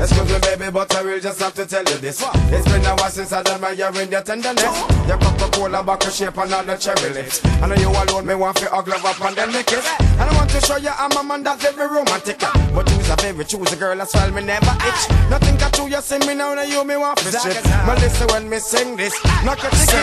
Excuse 0.02 0.30
me, 0.32 0.40
baby, 0.40 0.72
but 0.72 0.94
I 0.96 1.04
will 1.04 1.20
just 1.20 1.40
have 1.40 1.54
to 1.54 1.66
tell 1.66 1.84
you 1.84 1.98
this. 2.00 2.22
It's 2.52 2.66
been 2.66 2.84
a 2.86 2.96
while 2.96 3.10
since 3.10 3.32
I 3.32 3.44
done 3.44 3.62
my 3.62 3.72
year 3.72 3.92
in 4.02 4.12
your 4.12 4.22
tenderness. 4.22 4.64
Your 5.08 5.18
Coca-Cola 5.18 5.84
bottle 5.84 6.12
shape 6.12 6.38
and 6.38 6.54
all 6.54 6.78
cherry 6.78 7.10
lips. 7.14 7.40
I 7.46 7.68
know 7.68 7.76
you 7.76 7.90
alone, 7.90 8.26
me 8.26 8.36
want 8.36 8.58
to 8.58 8.70
hug 8.70 8.88
love 8.88 9.06
up 9.06 9.22
and 9.22 9.36
then 9.38 9.52
make 9.54 9.72
it. 9.72 9.84
I 10.52 10.56
want 10.56 10.66
to 10.66 10.68
show 10.68 10.80
you 10.84 10.92
I'm 11.00 11.16
a 11.16 11.24
man 11.24 11.44
that's 11.44 11.64
very 11.64 11.88
romantic. 11.88 12.44
But 12.76 12.84
you's 12.92 13.08
a 13.08 13.16
very 13.16 13.46
choose 13.46 13.72
a 13.72 13.76
girl, 13.78 13.96
that's 13.96 14.14
why 14.14 14.30
me 14.32 14.44
never 14.44 14.76
itch. 14.84 15.08
Nothing 15.32 15.56
got 15.56 15.72
to 15.80 15.88
you, 15.88 16.02
see 16.02 16.20
me 16.28 16.36
now, 16.36 16.54
now 16.54 16.64
you 16.64 16.84
me 16.84 16.98
want 16.98 17.20
to 17.20 17.32
strip. 17.32 17.64
But 17.64 18.02
listen 18.04 18.28
when 18.28 18.50
me 18.50 18.60
sing 18.60 18.98
this, 18.98 19.16
knock 19.48 19.64
your 19.64 19.72
ticket. 19.72 19.96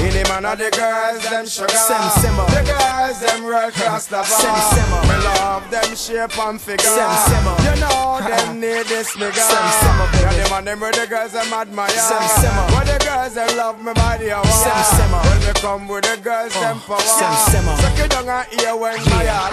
In 0.00 0.16
the 0.16 0.24
man 0.32 0.48
of 0.48 0.56
the 0.56 0.72
girls, 0.72 1.28
them 1.28 1.44
sugar. 1.44 1.68
The 1.68 2.64
girls, 2.64 3.20
them 3.20 3.44
world 3.44 3.72
class 3.74 4.10
lover. 4.10 4.32
Me 4.32 5.16
love 5.28 5.68
them 5.68 5.94
shape 5.94 6.38
and 6.40 6.58
figure. 6.58 6.88
You 6.88 7.76
know 7.76 8.16
them 8.24 8.60
need 8.60 8.88
this 8.88 9.12
nigga. 9.20 9.36
Yeah, 9.36 10.32
them 10.32 10.52
and 10.56 10.66
them 10.68 10.80
where 10.80 10.92
the 10.92 11.06
girls 11.06 11.32
them 11.32 11.52
admire. 11.52 11.92
Where 11.92 12.88
the 12.88 12.96
girls 13.04 13.34
them 13.34 13.56
love 13.58 13.76
me 13.84 13.92
body 13.92 14.28
a 14.32 14.40
wow. 14.40 15.20
When 15.20 15.40
me 15.44 15.52
come 15.60 15.84
with 15.86 16.04
the 16.08 16.16
girls 16.16 16.54
them 16.54 16.80
power. 16.80 17.00
Suck 17.04 17.98
it 18.00 18.08
down 18.08 18.28
and 18.28 18.48
hear 18.56 18.74
when 18.74 18.96
my 18.96 19.28
all 19.28 19.52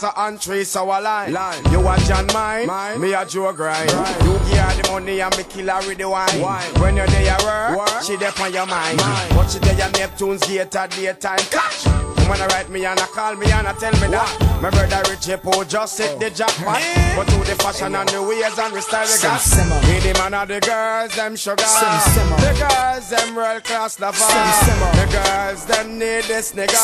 water 0.00 0.12
and 0.20 0.40
three 0.40 0.64
sour 0.64 1.00
line. 1.00 1.32
line. 1.32 1.64
You 1.72 1.80
a 1.80 1.98
John 2.00 2.26
mine, 2.32 2.66
mine. 2.66 3.00
me 3.00 3.12
a 3.14 3.24
Joe 3.24 3.52
grind. 3.52 3.90
You 3.90 4.32
give 4.48 4.58
her 4.58 4.82
the 4.82 4.88
money 4.90 5.20
and 5.20 5.36
me 5.36 5.44
kill 5.44 5.68
her 5.68 5.88
with 5.88 5.98
the 5.98 6.08
wine. 6.08 6.40
wine. 6.40 6.70
When 6.80 6.96
you're 6.96 7.06
there 7.06 7.32
at 7.32 7.76
work, 7.76 8.02
she 8.02 8.16
there 8.16 8.32
on 8.40 8.52
your 8.52 8.66
mind. 8.66 8.98
mind. 8.98 9.30
But 9.30 9.48
she 9.48 9.58
there 9.58 9.80
at 9.80 9.92
Neptune's 9.98 10.46
gate 10.46 10.74
at 10.74 10.90
daytime. 10.90 11.38
Catch! 11.50 11.86
When 12.28 12.40
I 12.42 12.46
write 12.48 12.68
me 12.68 12.84
and 12.84 13.00
I 13.00 13.06
call 13.06 13.34
me 13.36 13.50
and 13.50 13.66
I 13.66 13.72
tell 13.72 13.92
me 13.92 14.08
that 14.08 14.60
My 14.60 14.68
brother 14.68 15.00
Richie 15.08 15.38
Poe 15.38 15.64
just 15.64 15.96
hit 15.96 16.20
the 16.20 16.28
jackpot 16.28 16.76
oh. 16.76 17.14
But 17.16 17.24
to 17.24 17.38
the 17.38 17.56
fashion 17.56 17.94
and 17.94 18.06
the 18.10 18.20
ways 18.22 18.58
and 18.58 18.74
the 18.74 18.82
style 18.82 19.08
we 19.08 19.16
got 19.22 19.40
Me 19.88 19.98
the 20.04 20.12
man 20.18 20.34
of 20.34 20.46
the 20.46 20.60
girls, 20.60 21.16
them 21.16 21.36
sugar 21.36 21.56
The 21.56 22.52
girls, 22.52 23.08
them 23.08 23.34
world 23.34 23.64
class 23.64 23.98
lover 23.98 24.18
The 24.20 25.08
girls, 25.08 25.64
them 25.64 25.98
need 25.98 26.24
this 26.24 26.52
nigga 26.52 26.76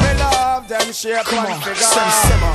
Me 0.00 0.18
love 0.18 0.49
them 0.70 0.92
shape 0.92 1.32
and 1.32 1.62
figure. 1.64 1.82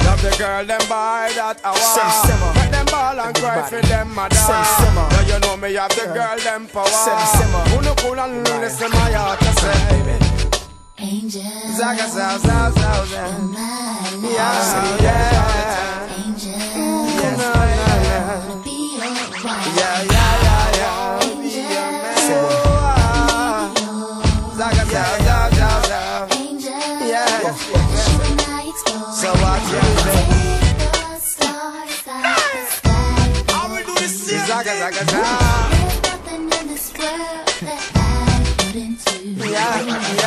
Love 0.07 0.21
the 0.23 0.35
girl, 0.39 0.65
them 0.65 0.79
buy 0.87 1.29
that 1.35 1.59
hour 1.67 2.55
Make 2.55 2.71
them 2.71 2.85
ball 2.85 3.19
and 3.19 3.35
cry 3.35 3.61
for 3.67 3.81
them 3.81 4.15
mother 4.15 4.35
Now 4.35 5.21
you 5.27 5.39
know 5.41 5.57
me 5.57 5.73
have 5.73 5.91
the 5.91 6.05
girl, 6.15 6.37
them 6.39 6.67
power. 6.67 6.87
Who 6.87 7.81
no 7.81 7.93
cool 7.95 8.17
and 8.19 8.43
listen 8.61 8.89
my 8.91 9.11
heart 9.11 9.39
to 9.39 9.51
say 9.59 10.35
angel, 10.97 11.41
Zaga, 11.75 12.07
zaga, 12.07 12.39
zaga, 12.39 12.71
zaga. 12.79 13.37
my 13.41 14.31
life, 14.31 15.01
Yeah, 15.01 15.01
yeah. 15.01 15.84
Zaga, 34.85 35.03
zaga, 35.05 35.25
zaga. 35.29 35.65
Yeah, 39.35 39.81
yeah. 39.81 40.24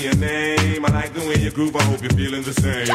Your 0.00 0.16
name? 0.16 0.84
I 0.84 0.88
like 0.90 1.12
the 1.14 1.20
way 1.20 1.36
you 1.38 1.50
groove, 1.50 1.76
I 1.76 1.82
hope 1.84 2.02
you're 2.02 2.10
feeling 2.12 2.42
the 2.42 2.52
same. 2.52 2.86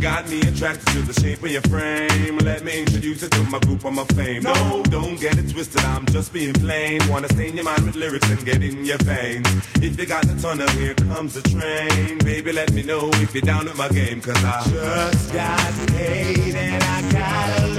Got 0.00 0.28
me 0.28 0.40
attracted 0.40 0.86
to 0.94 1.02
the 1.02 1.18
shape 1.20 1.42
of 1.42 1.50
your 1.50 1.62
frame. 1.62 2.38
Let 2.38 2.64
me 2.64 2.80
introduce 2.80 3.22
you 3.22 3.28
to 3.28 3.42
my 3.44 3.58
group, 3.60 3.84
on 3.84 3.94
my 3.94 4.04
fame. 4.04 4.42
No, 4.42 4.82
don't 4.84 5.18
get 5.20 5.38
it 5.38 5.50
twisted, 5.50 5.82
I'm 5.82 6.06
just 6.06 6.32
being 6.32 6.54
plain. 6.54 7.00
Wanna 7.08 7.28
stain 7.28 7.56
your 7.56 7.64
mind 7.64 7.84
with 7.86 7.96
lyrics 7.96 8.28
and 8.30 8.44
get 8.44 8.62
in 8.62 8.84
your 8.84 8.98
veins. 8.98 9.48
If 9.76 9.98
you 9.98 10.06
got 10.06 10.26
the 10.26 10.40
tunnel, 10.40 10.68
here 10.70 10.94
comes 10.94 11.34
the 11.34 11.42
train. 11.48 12.18
Baby, 12.18 12.52
let 12.52 12.72
me 12.72 12.82
know 12.82 13.08
if 13.14 13.34
you're 13.34 13.42
down 13.42 13.64
with 13.64 13.76
my 13.76 13.88
game, 13.88 14.20
cause 14.20 14.42
I 14.44 14.62
Just 14.68 15.32
got 15.32 15.88
paid 15.88 16.54
and 16.54 16.82
I 16.82 17.12
got 17.12 17.62
a 17.62 17.77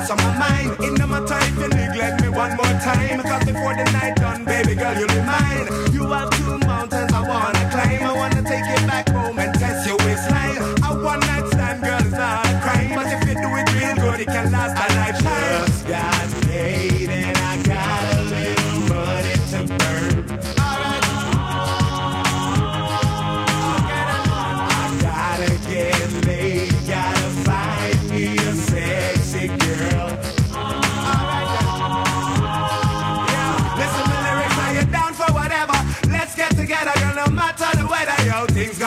what's 0.00 0.10
on 0.10 0.16
my 0.18 0.38
mind. 0.38 0.84
In 0.84 0.94
my 1.08 1.20
time, 1.26 1.54
you 1.60 1.68
neglect 1.68 2.22
me 2.22 2.28
one 2.28 2.56
more 2.56 2.74
time. 2.80 3.20
Cause 3.20 3.44
before 3.44 3.74
the 3.76 3.84
night 3.92 4.16
done, 4.16 4.44
baby 4.44 4.74
girl, 4.74 4.96
you'll 4.98 5.08
be 5.08 5.20
mine. 5.20 5.92
You 5.92 6.06
have 6.06 6.39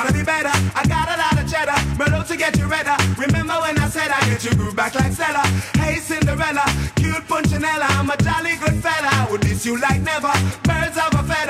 gonna 0.03 0.17
be 0.17 0.23
better. 0.23 0.51
I 0.75 0.83
got 0.87 1.07
a 1.07 1.15
lot 1.15 1.39
of 1.39 1.49
cheddar, 1.49 1.79
mellow 1.97 2.23
to 2.23 2.35
get 2.35 2.57
you 2.57 2.67
redder. 2.67 2.95
Remember 3.17 3.55
when 3.63 3.77
I 3.79 3.87
said 3.87 4.11
I 4.11 4.19
get 4.27 4.43
your 4.43 4.55
groove 4.55 4.75
back 4.75 4.95
like 4.95 5.13
Stella? 5.13 5.43
Hey 5.79 5.95
Cinderella, 5.99 6.65
cute 6.95 7.23
Punchinella, 7.27 7.87
I'm 7.99 8.09
a 8.09 8.17
jolly 8.17 8.55
good 8.57 8.81
fella. 8.83 9.09
I 9.11 9.27
would 9.31 9.43
miss 9.43 9.65
you 9.65 9.79
like 9.79 10.01
never. 10.01 10.33
Birds 10.63 10.97
of 10.97 11.13
a 11.15 11.23
feather, 11.23 11.42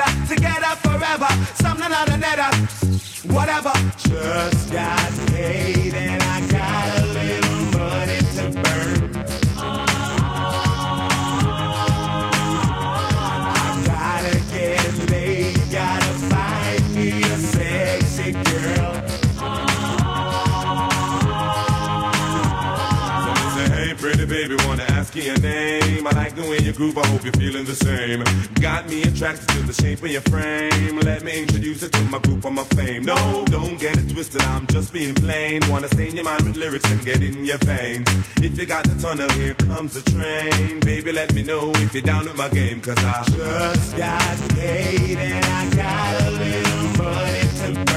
like 26.73 26.79
the 26.79 26.83
way 26.83 26.89
you 26.89 26.93
groove, 26.93 26.97
I 26.97 27.07
hope 27.07 27.23
you're 27.23 27.33
feeling 27.33 27.65
the 27.65 27.75
same. 27.75 28.23
Got 28.61 28.89
me 28.89 29.03
attracted 29.03 29.47
to 29.49 29.61
the 29.63 29.73
shape 29.73 30.01
of 30.03 30.09
your 30.09 30.21
frame. 30.21 30.99
Let 30.99 31.23
me 31.23 31.41
introduce 31.41 31.81
you 31.81 31.89
to 31.89 32.01
my 32.03 32.19
group, 32.19 32.45
I'm 32.45 32.57
fame. 32.75 33.03
No, 33.03 33.45
don't 33.45 33.79
get 33.79 33.97
it 33.97 34.09
twisted, 34.09 34.41
I'm 34.41 34.67
just 34.67 34.93
being 34.93 35.15
plain. 35.15 35.61
Wanna 35.69 35.87
stain 35.87 36.15
your 36.15 36.25
mind 36.25 36.45
with 36.45 36.57
lyrics 36.57 36.89
and 36.91 37.03
get 37.03 37.21
in 37.21 37.45
your 37.45 37.57
veins. 37.59 38.07
If 38.37 38.57
you 38.57 38.65
got 38.65 38.85
the 38.85 38.95
tunnel, 39.01 39.29
here 39.31 39.53
comes 39.55 39.93
the 39.93 40.11
train. 40.11 40.79
Baby, 40.81 41.11
let 41.11 41.33
me 41.33 41.43
know 41.43 41.71
if 41.75 41.93
you're 41.93 42.03
down 42.03 42.25
with 42.25 42.37
my 42.37 42.49
game, 42.49 42.81
cause 42.81 42.97
I 42.97 43.23
Just 43.23 43.97
got 43.97 44.49
paid 44.51 45.17
and 45.17 45.45
I 45.45 45.75
got 45.75 46.21
a 46.21 46.31
little 46.31 47.03
money 47.03 47.85
to 47.85 47.92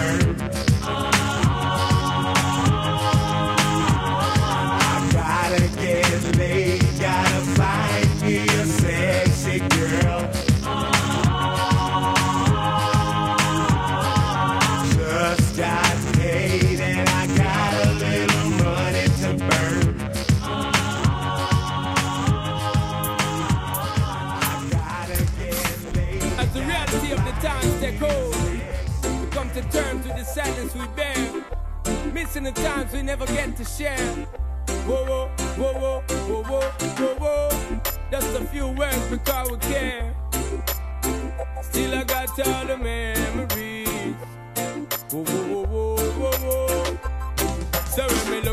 we 30.79 30.87
bear. 30.89 31.45
Missing 32.13 32.45
the 32.45 32.53
times 32.53 32.93
we 32.93 33.03
never 33.03 33.27
get 33.27 33.57
to 33.57 33.65
share. 33.65 33.99
Whoa, 34.87 35.05
whoa, 35.05 35.29
whoa, 35.57 35.73
whoa, 35.73 36.03
whoa, 36.03 36.43
whoa, 36.43 36.71
whoa, 36.99 37.15
whoa. 37.19 37.81
Just 38.11 38.41
a 38.41 38.45
few 38.45 38.69
words 38.69 39.07
because 39.09 39.51
we 39.51 39.59
care. 39.59 40.15
Still, 41.63 41.95
I 41.95 42.05
got 42.05 42.29
all 42.47 42.67
the 42.67 42.77
memories. 42.77 44.15
Whoa, 45.11 45.25
whoa, 45.25 45.46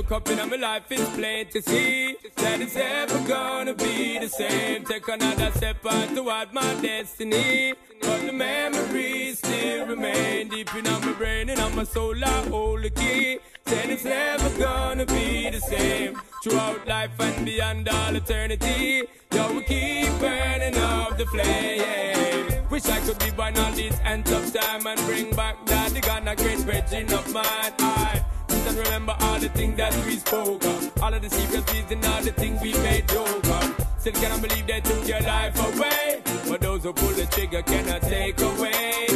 look 0.04 0.12
up 0.12 0.30
in 0.30 0.50
my 0.50 0.56
life, 0.58 0.84
it's 0.90 1.10
plain 1.16 1.48
to 1.48 1.62
see 1.62 2.16
that 2.36 2.60
it's 2.60 2.76
ever 2.76 3.20
gonna 3.28 3.74
be 3.74 4.20
the 4.20 4.28
same. 4.28 4.84
Take 4.84 5.08
another 5.08 5.52
step 5.52 5.86
on 5.86 6.16
toward 6.16 6.54
my 6.54 6.74
destiny. 6.82 7.74
But 8.02 8.26
the 8.26 8.34
memories 8.34 9.38
still 9.38 9.88
remain 9.88 10.50
deep 10.50 10.74
in 10.76 10.84
my 10.84 11.14
brain 11.14 11.50
and 11.50 11.60
on 11.60 11.76
my 11.76 11.84
soul. 11.86 12.16
I 12.24 12.50
hold 12.50 12.84
the 12.84 12.90
key. 12.90 13.40
Said 13.66 13.90
it's 13.90 14.04
never 14.04 14.50
gonna 14.58 15.06
be 15.06 15.50
the 15.50 15.62
same 15.62 16.20
throughout 16.44 16.86
life 16.86 17.12
and 17.20 17.46
beyond 17.46 17.88
all 17.88 18.16
eternity. 18.16 19.04
Yo, 19.34 19.54
we 19.54 19.64
keep 19.64 20.10
burning 20.20 20.78
up 20.78 21.18
the 21.18 21.26
flame. 21.28 22.68
Wish 22.70 22.86
I 22.88 23.00
could 23.00 23.20
be 23.20 23.32
born 23.32 23.58
all 23.58 23.72
these 23.72 23.98
end 24.04 24.28
of 24.30 24.54
time 24.54 24.86
and 24.86 25.00
bring 25.08 25.34
back 25.36 25.66
that 25.68 25.94
the 25.94 26.02
Ghana 26.02 26.36
great 26.36 26.60
virgin 26.60 27.14
of 27.14 27.34
mine. 27.34 27.74
I 27.80 28.33
and 28.68 28.78
remember 28.78 29.16
all 29.20 29.40
the 29.40 29.50
things 29.50 29.78
that 29.78 29.94
we 30.06 30.18
spoke 30.18 30.64
of. 30.64 31.04
All 31.04 31.14
of 31.14 31.22
the 31.22 31.30
secret 31.30 31.72
reasons, 31.72 32.06
all 32.06 32.22
the 32.22 32.32
things 32.32 32.62
we 32.62 32.74
made 32.74 33.08
joke 33.08 33.48
of. 33.48 33.88
Still 34.00 34.14
cannot 34.14 34.42
believe 34.42 34.68
they 34.68 34.82
took 34.82 35.08
your 35.08 35.22
life 35.22 35.78
away. 35.78 36.03
But 36.50 36.62
those 36.62 36.84
who 36.84 36.94
pull 36.94 37.10
the 37.10 37.26
trigger 37.28 37.62
cannot 37.62 38.02
take 38.02 38.40
away. 38.42 39.08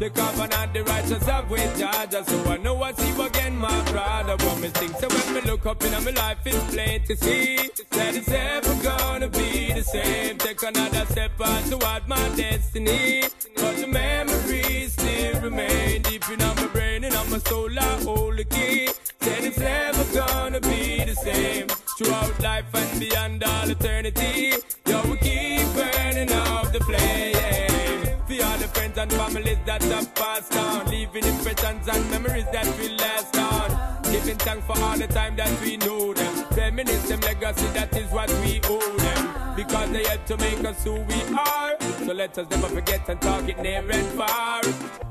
The 0.00 0.08
covenant, 0.08 0.72
the 0.72 0.82
righteous 0.84 1.22
have 1.26 1.50
with 1.50 1.78
Georgia. 1.78 2.24
So 2.24 2.50
I 2.50 2.56
know 2.56 2.82
I 2.82 2.92
see 2.92 3.22
again, 3.22 3.56
my 3.56 3.82
brother. 3.90 4.36
But 4.38 4.58
me 4.60 4.68
think 4.68 4.96
so 4.96 5.08
when 5.08 5.34
me 5.34 5.40
look 5.42 5.66
up 5.66 5.82
in 5.84 5.92
my 5.92 6.10
life, 6.10 6.38
it's 6.46 6.74
plain 6.74 7.02
to 7.04 7.16
see 7.16 7.56
that 7.90 8.14
it's 8.14 8.28
ever 8.28 8.74
gonna 8.82 9.28
be 9.28 9.72
the 9.72 9.84
same. 9.84 10.38
Take 10.38 10.62
another 10.62 11.04
step 11.06 11.32
on 11.40 11.62
toward 11.64 12.08
my 12.08 12.28
destiny. 12.34 13.24
But 13.56 13.76
the 13.76 13.86
memories 13.86 14.92
still 14.94 15.40
remain 15.42 16.02
deep 16.02 16.28
in 16.30 16.38
my 16.38 16.66
brain 16.72 17.04
and 17.04 17.14
on 17.14 17.30
my 17.30 17.38
soul. 17.38 17.78
I 17.78 18.02
hold 18.02 18.38
the 18.38 18.44
key. 18.44 18.88
Said 19.20 19.44
it's 19.44 19.58
never 19.58 20.04
gonna 20.14 20.60
be 20.60 21.04
the 21.04 21.14
same. 21.14 21.79
Throughout 22.00 22.40
life 22.40 22.64
and 22.72 22.98
beyond 22.98 23.44
all 23.44 23.68
eternity. 23.68 24.54
Yo, 24.86 25.02
we 25.02 25.18
keep 25.18 25.66
burning 25.74 26.32
up 26.32 26.72
the 26.72 26.80
flame. 26.80 28.16
For 28.26 28.42
all 28.42 28.56
the 28.56 28.68
friends 28.68 28.96
and 28.96 29.12
families 29.12 29.58
that 29.66 29.82
have 29.82 30.14
passed 30.14 30.56
on. 30.56 30.86
Leaving 30.86 31.24
impressions 31.24 31.86
and 31.88 32.10
memories 32.10 32.46
that 32.52 32.64
will 32.78 32.96
last 32.96 33.36
on. 33.36 34.02
Giving 34.10 34.38
thanks 34.38 34.64
for 34.64 34.78
all 34.82 34.96
the 34.96 35.08
time 35.08 35.36
that 35.36 35.60
we 35.60 35.76
know 35.76 36.14
them. 36.14 36.46
Reminisce 36.56 37.10
legacy, 37.22 37.66
that 37.74 37.94
is 37.94 38.10
what 38.10 38.30
we 38.40 38.62
owe 38.64 38.96
them. 38.96 39.49
Because 39.56 39.90
they 39.90 40.04
had 40.04 40.26
to 40.26 40.36
make 40.38 40.64
us 40.64 40.84
who 40.84 40.94
we 40.94 41.22
are. 41.36 41.76
So 42.06 42.12
let 42.12 42.36
us 42.38 42.48
never 42.50 42.68
forget 42.68 43.08
and 43.08 43.20
talk 43.20 43.48
it 43.48 43.58
near 43.60 43.84
and 43.90 44.06
far. 44.18 44.62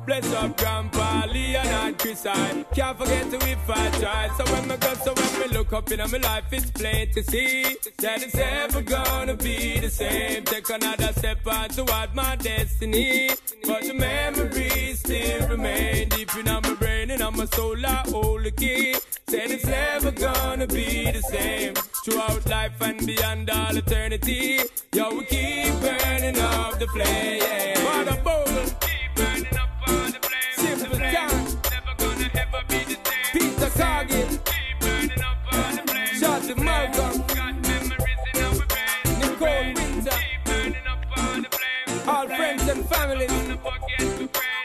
Bless 0.05 0.33
up 0.33 0.57
Grandpa 0.57 1.25
Leon 1.31 1.67
and 1.67 1.97
Chris 1.99 2.25
I 2.25 2.65
can't 2.73 2.97
forget 2.97 3.29
to 3.29 3.37
if 3.47 3.69
I 3.69 3.89
try. 3.99 4.29
So 4.37 4.43
when 4.51 4.71
I 4.71 4.77
go, 4.77 4.93
so 4.95 5.13
when 5.13 5.41
we 5.41 5.55
look 5.55 5.71
up 5.71 5.91
in 5.91 5.99
my 5.99 6.17
life, 6.17 6.45
it's 6.51 6.71
plain 6.71 7.11
to 7.13 7.23
see 7.23 7.63
that 7.99 8.23
it's 8.23 8.35
ever 8.35 8.81
gonna 8.81 9.35
be 9.35 9.79
the 9.79 9.89
same. 9.89 10.43
Take 10.45 10.69
another 10.69 11.13
step 11.13 11.45
on 11.45 11.69
toward 11.69 12.15
my 12.15 12.35
destiny. 12.37 13.29
But 13.67 13.83
the 13.83 13.93
memories 13.93 14.99
still 14.99 15.47
remain 15.47 16.09
deep 16.09 16.35
in 16.35 16.45
my 16.45 16.59
brain 16.79 17.11
and 17.11 17.21
on 17.21 17.37
my 17.37 17.45
soul. 17.45 17.77
I 17.85 18.03
hold 18.09 18.45
the 18.45 18.51
key. 18.51 18.95
Said 19.29 19.51
it's 19.51 19.65
never 19.65 20.11
gonna 20.11 20.65
be 20.65 21.11
the 21.11 21.21
same. 21.21 21.75
Throughout 22.03 22.49
life 22.49 22.81
and 22.81 23.05
beyond 23.05 23.49
all 23.51 23.77
eternity. 23.77 24.28
Yo, 24.29 25.09
we 25.15 25.25
keep 25.25 25.73
burning 25.81 26.37
up 26.37 26.77
the 26.77 26.85
flame. 26.93 27.39
The. 27.39 28.75
Keep 28.79 29.15
burning 29.15 29.57
up 29.57 29.69
the 29.87 30.19
flame. 30.21 30.77
Simple 30.77 30.99
time. 30.99 31.45
Never 31.71 31.95
gonna 31.97 32.29
ever 32.35 32.61
be 32.67 32.79
the 32.83 32.97
same. 33.05 33.31
Peter 33.33 33.69
Cargill. 33.71 34.27
Keep 34.27 34.79
burning 34.81 35.23
up 35.23 35.37
the 35.49 35.91
flame. 35.91 36.19
Shorty 36.19 36.53
Malcolm. 36.61 37.25
Got 37.25 37.55
memories 37.55 38.23
in 38.35 38.43
our 38.43 38.53
brain. 38.69 39.19
Nicole 39.19 39.73
Winter. 39.73 40.11
Keep 40.11 40.45
burning 40.45 40.87
up 40.87 41.05
all 41.17 41.41
the 41.41 41.49
flame. 41.49 42.07
All 42.07 42.27
friends 42.27 42.67
and 42.67 42.85
family. 42.87 43.27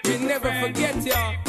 We 0.05 0.19
never 0.19 0.53
forget 0.61 1.07
y'all. 1.07 1.44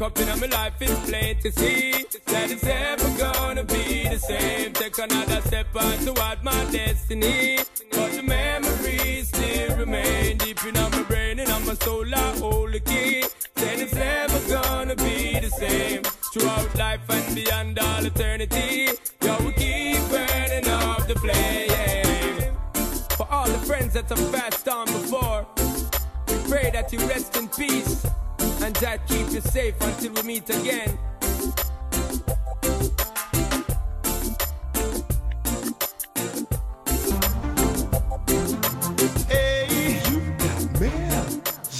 Look 0.00 0.12
up 0.12 0.18
in 0.18 0.40
my 0.40 0.46
life, 0.46 0.72
it's 0.80 1.10
plain 1.10 1.36
to 1.40 1.52
see 1.52 1.92
that 2.26 2.50
it's 2.50 2.64
ever 2.64 3.18
gonna 3.18 3.64
be 3.64 4.08
the 4.08 4.18
same. 4.18 4.72
Take 4.72 4.98
another 4.98 5.40
step 5.42 5.66
on 5.76 5.98
toward 5.98 6.42
my 6.42 6.64
destiny. 6.70 7.58
But 7.90 8.12
the 8.12 8.22
memories 8.22 9.28
still 9.28 9.76
remain 9.76 10.38
deep 10.38 10.64
in 10.64 10.74
my 10.74 11.02
brain 11.02 11.38
and 11.38 11.50
on 11.50 11.66
my 11.66 11.74
soul. 11.74 12.06
I 12.14 12.38
hold 12.38 12.72
the 12.72 12.80
key. 12.80 13.24
Then 13.56 13.80
it's 13.80 13.94
never 13.94 14.40
gonna 14.48 14.96
be 14.96 15.38
the 15.38 15.50
same. 15.50 16.02
Throughout 16.32 16.74
life 16.76 17.00
and 17.08 17.34
beyond 17.34 17.78
all 17.78 18.04
eternity. 18.04 18.88
Yo, 19.22 19.36
we 19.44 19.52
keep 19.52 20.00
burning 20.08 20.68
up 20.68 21.06
the 21.08 21.16
flame. 21.16 22.54
For 23.18 23.26
all 23.30 23.48
the 23.48 23.58
friends 23.66 23.92
that 23.94 24.08
have 24.08 24.32
passed 24.32 24.68
on 24.68 24.86
before, 24.86 25.46
we 26.28 26.34
pray 26.48 26.70
that 26.70 26.92
you 26.92 26.98
rest 27.00 27.36
in 27.36 27.48
peace 27.48 28.06
and 28.62 28.76
that 28.76 29.06
keep 29.06 29.30
you 29.32 29.40
safe 29.40 29.74
until 29.80 30.12
we 30.14 30.22
meet 30.22 30.50
again. 30.50 30.98
Hey, 39.28 40.00
you 40.08 40.20
got 40.38 40.80
mail. 40.80 41.26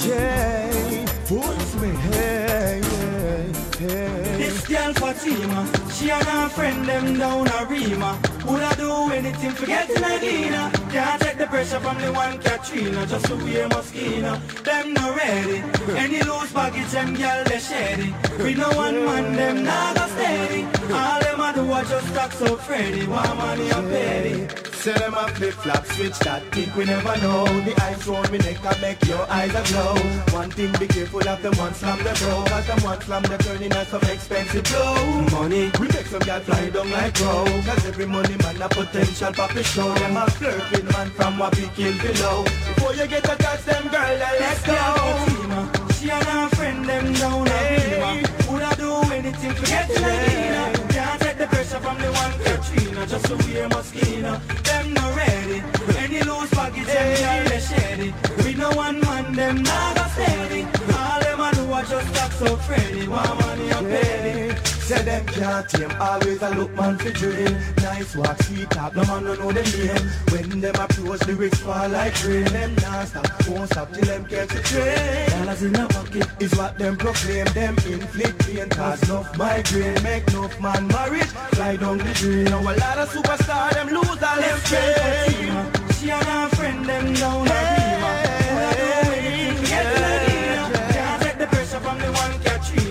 Yeah, 0.04 1.06
voice 1.26 1.74
me. 1.80 1.88
Hey, 1.88 2.80
hey, 2.82 3.52
hey. 3.78 4.36
This 4.38 4.66
girl 4.66 4.92
Fatima, 4.94 5.68
she 5.92 6.10
and 6.10 6.24
her 6.24 6.48
friend 6.48 6.88
them 6.88 7.18
down 7.18 7.48
a 7.48 7.66
Rima. 7.66 8.39
Woulda 8.46 8.74
do 8.76 9.12
anything 9.12 9.50
for 9.52 9.66
getting 9.66 10.02
a 10.02 10.20
Gina. 10.20 10.72
Can't 10.90 11.22
take 11.22 11.38
the 11.38 11.46
pressure 11.46 11.80
from 11.80 11.98
the 12.00 12.12
one 12.12 12.38
Katrina, 12.38 13.06
just 13.06 13.26
to 13.26 13.36
wear 13.36 13.68
Moschino. 13.68 14.40
Them 14.64 14.94
no 14.94 15.14
ready. 15.14 15.62
Any 15.96 16.22
loose 16.22 16.52
baggage, 16.52 16.90
them 16.90 17.14
girl 17.14 17.44
they 17.44 17.58
shady. 17.58 18.14
We 18.42 18.54
no 18.54 18.68
one 18.70 19.04
man, 19.04 19.36
them 19.36 19.64
not 19.64 19.96
go 19.96 20.06
steady. 20.08 20.62
All 20.92 21.20
them 21.20 21.40
a 21.40 21.52
do 21.54 21.72
a 21.72 21.80
just 21.84 22.14
talk 22.14 22.32
so 22.32 22.56
Freddy. 22.56 23.06
One 23.06 23.36
money 23.36 23.70
and 23.70 23.88
petty. 23.88 24.70
Say 24.80 24.94
them 24.94 25.12
a 25.12 25.28
flip 25.28 25.52
flop, 25.52 25.84
switch 25.84 26.18
that 26.20 26.42
thing 26.54 26.72
we 26.74 26.86
never 26.86 27.14
know. 27.20 27.44
The 27.44 27.74
ice 27.82 28.06
round 28.08 28.32
me 28.32 28.38
neck 28.38 28.64
and 28.64 28.80
make 28.80 29.04
your 29.04 29.30
eyes 29.30 29.54
a 29.54 29.62
glow. 29.70 29.94
One 30.32 30.50
thing 30.50 30.72
be 30.80 30.86
careful 30.86 31.28
of 31.28 31.42
them 31.42 31.52
one 31.58 31.74
slam 31.74 31.98
the 31.98 32.16
bro. 32.18 32.44
Cause 32.48 32.66
them 32.66 32.80
one 32.82 33.00
slam 33.02 33.22
they 33.24 33.36
turning 33.44 33.72
out 33.74 33.86
some 33.88 34.00
expensive 34.04 34.64
blow. 34.64 34.96
Money, 35.36 35.70
we 35.78 35.86
make 35.88 36.06
some 36.06 36.20
guy 36.20 36.40
fly 36.40 36.70
down 36.70 36.90
like 36.92 37.14
crow. 37.14 37.44
Cause 37.44 37.84
every 37.84 38.06
money 38.06 38.29
man 38.38 38.62
a 38.62 38.68
potential 38.68 39.32
puppet 39.32 39.66
show. 39.66 39.92
Them 39.94 40.16
a 40.16 40.26
flirt 40.30 40.70
with 40.70 40.92
man 40.92 41.10
from 41.10 41.38
what 41.38 41.56
we 41.56 41.68
kill 41.76 41.96
below. 41.98 42.44
Before 42.44 42.94
you 42.94 43.06
get 43.06 43.24
a 43.24 43.36
touch 43.36 43.64
them 43.64 43.88
girl, 43.88 44.16
let's 44.18 44.62
go. 44.66 45.70
She 45.94 46.10
and 46.10 46.24
her 46.24 46.48
friend 46.56 46.84
them 46.88 47.12
down 47.14 47.48
a 47.48 47.58
Rima. 47.70 48.28
Woulda 48.48 48.76
do 48.76 48.90
anything 49.12 49.52
for 49.52 49.66
getting 49.66 50.04
a 50.04 50.14
Gina. 50.26 50.88
Can't 50.88 51.20
take 51.20 51.38
the 51.38 51.46
pressure 51.46 51.80
from 51.80 51.98
the 51.98 52.10
one 52.12 52.32
Katrina, 52.44 53.06
just 53.06 53.26
to 53.26 53.36
wear 53.36 53.68
Moschino. 53.68 54.40
Them 54.64 54.94
no 54.94 55.04
ready. 55.14 55.62
Any 55.98 56.22
loose 56.22 56.50
baggage, 56.50 56.86
them 56.86 57.08
girl 57.20 57.44
they 57.50 57.60
shady. 57.60 58.14
We 58.44 58.54
no 58.54 58.70
one 58.70 59.00
man, 59.00 59.32
them 59.34 59.62
not 59.62 60.10
steady. 60.12 60.66
All 60.96 61.20
them 61.20 61.40
a 61.40 61.52
do 61.54 61.72
a 61.72 61.80
just 61.88 62.14
talk 62.14 62.32
so 62.32 62.56
Freddy. 62.56 63.06
One 63.08 63.36
money 63.38 63.70
and 63.70 63.86
petty. 63.86 64.49
Say 64.90 65.04
them 65.04 65.24
can't 65.26 65.68
tame, 65.68 65.92
always 66.00 66.42
a 66.42 66.50
look 66.50 66.72
man 66.74 66.98
for 66.98 67.12
dream. 67.12 67.56
Nice 67.76 68.16
walk, 68.16 68.42
sweet 68.42 68.68
talk, 68.70 68.96
no 68.96 69.04
man 69.04 69.22
no 69.22 69.34
know 69.36 69.52
the 69.52 69.62
name. 69.62 70.10
When 70.32 70.60
them 70.60 70.74
approach, 70.74 71.24
lyrics 71.28 71.60
fall 71.60 71.88
like 71.90 72.26
rain. 72.26 72.42
Them 72.46 72.74
not 72.74 73.06
stop, 73.06 73.48
won't 73.48 73.70
stop 73.70 73.92
till 73.92 74.02
them 74.02 74.24
catch 74.24 74.52
a 74.52 74.60
train. 74.64 75.30
Dollars 75.30 75.62
in 75.62 75.76
a 75.76 75.86
pocket 75.86 76.28
is 76.40 76.52
what 76.56 76.76
them 76.76 76.96
proclaim. 76.96 77.46
Them 77.54 77.76
inflict 77.86 78.44
pain, 78.44 78.68
cause 78.68 79.00
enough 79.08 79.38
migraine. 79.38 80.02
Make 80.02 80.26
enough 80.26 80.60
man 80.60 80.88
marriage, 80.88 81.30
fly 81.54 81.76
down 81.76 81.98
the 81.98 82.12
drain. 82.14 82.44
Now 82.46 82.60
a 82.60 82.74
lot 82.74 82.98
of 82.98 83.08
superstar, 83.10 83.72
them 83.72 83.90
lose 83.90 84.08
all 84.08 84.40
them 84.40 84.58
fame. 84.58 85.92
She 86.00 86.10
and 86.10 86.24
her 86.24 86.48
friend 86.56 86.84
them 86.84 87.14
down 87.14 87.46
a 87.46 87.50
Rima. 87.52 88.40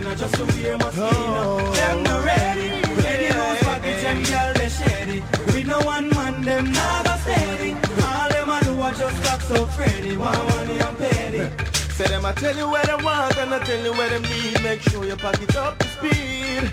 Woulda 0.09 0.37
do 0.37 0.45
anything 0.47 0.78
so 9.49 9.65
Freddy. 9.65 10.15
One 10.15 10.45
money 10.49 10.77
and 10.77 10.97
petty. 10.97 11.41
Say 11.97 12.07
them 12.07 12.25
I 12.25 12.33
tell 12.33 12.55
you 12.55 12.69
where 12.69 12.85
they 12.85 13.03
want 13.03 13.37
and 13.37 13.53
I 13.53 13.59
tell 13.65 13.83
you 13.83 13.93
where 13.93 14.09
they 14.09 14.21
need. 14.29 14.61
Make 14.63 14.81
sure 14.89 15.03
you 15.03 15.15
pack 15.15 15.41
it 15.41 15.55
up 15.55 15.77
to 15.79 15.87
speed. 15.95 16.63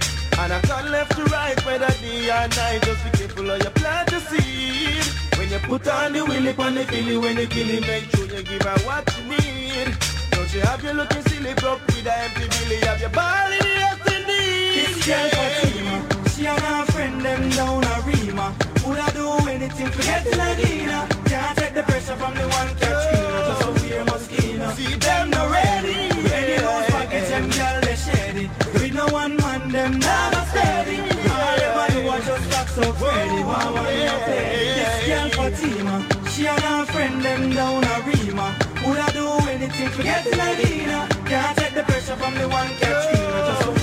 And 0.41 0.53
I 0.53 0.61
turn 0.69 0.93
left 0.93 1.17
to 1.17 1.25
right, 1.37 1.59
whether 1.65 1.93
day 2.03 2.29
or 2.37 2.49
night. 2.61 2.81
Just 2.83 3.03
be 3.05 3.11
careful 3.19 3.51
of 3.51 3.63
your 3.63 3.73
plant 3.81 4.09
to 4.11 4.21
seed. 4.29 5.05
When 5.39 5.49
you 5.51 5.59
put 5.71 5.89
on 5.89 6.13
the 6.13 6.21
wheelie 6.21 6.59
on 6.59 6.75
the 6.75 6.85
filly, 6.85 7.17
when 7.17 7.37
you 7.39 7.47
kill 7.47 7.71
it, 7.71 7.87
make 7.87 8.07
sure 8.15 8.27
you 8.27 8.43
give 8.43 8.63
her 8.63 8.79
what 8.87 9.05
you 9.17 9.25
need. 9.33 9.89
Don't 10.33 10.53
you 10.55 10.61
have 10.61 10.85
you 10.85 10.93
looking 10.93 11.23
silly, 11.29 11.55
broke 11.55 11.81
with 11.87 12.07
a 12.07 12.15
empty 12.25 12.47
belly. 12.53 12.79
Have 12.87 13.01
your 13.01 13.11
body 13.11 13.59
the 13.59 13.73
destiny. 13.85 14.45
This 14.77 15.07
girl 15.07 15.29
Fatima, 15.31 16.29
she 16.31 16.47
and 16.47 16.61
her 16.61 16.85
friend 16.93 17.21
them 17.25 17.51
down 17.51 17.85
a 17.85 17.95
Rima. 18.07 18.76
Woulda 18.87 19.11
do 19.15 19.49
anything 19.49 19.91
for 19.91 20.03
getting 20.03 20.39
a 20.39 20.55
Gina. 20.55 21.09
Can't 21.27 21.59
take 21.59 21.75
the 21.75 21.83
pressure 21.83 22.15
from 22.15 22.35
the 22.35 22.47
one 22.47 22.69
Katrina, 22.79 23.39
just 23.49 23.61
to 23.63 23.69
wear 23.83 24.05
Moschino. 24.05 24.69
See 24.77 24.95
them 24.95 25.31
no 25.31 25.51
ready. 25.51 25.95
Any 26.39 26.57
loose 26.63 26.91
package, 26.95 27.29
them 27.29 27.51
girl 27.51 27.81
they 27.83 27.97
shady. 27.97 28.51
We 28.79 28.91
no 28.91 29.07
one 29.07 29.37
man, 29.39 29.69
them 29.73 29.99
go 29.99 30.41
steady. 30.55 30.99
All 31.03 31.57
them 31.59 31.79
a 31.83 31.87
do 31.91 32.11
a 32.11 32.17
just 32.27 32.47
talk 32.53 32.69
so 32.69 32.93
Freddy. 32.93 33.43
One 33.43 33.75
money 33.75 34.07
and 34.07 34.23
petty. 34.23 34.65
This 34.79 34.97
girl 35.09 35.29
Fatima, 35.31 35.97
she 36.31 36.47
and 36.47 36.61
her 36.61 36.87
friend 36.87 37.23
them 37.25 37.51
down 37.51 37.83
a 37.83 37.95
Rima. 38.07 38.55
Woulda 38.85 39.07
do 39.13 39.27
anything 39.51 39.89
for 39.89 40.03
getting 40.05 40.39
a 40.39 40.49
Gina. 40.63 41.09
Can't 41.27 41.59
take 41.59 41.75
the 41.75 41.83
pressure 41.83 42.15
from 42.15 42.35
the 42.35 42.49
one 42.49 42.69
Katrina, 42.79 43.39
just 43.51 43.76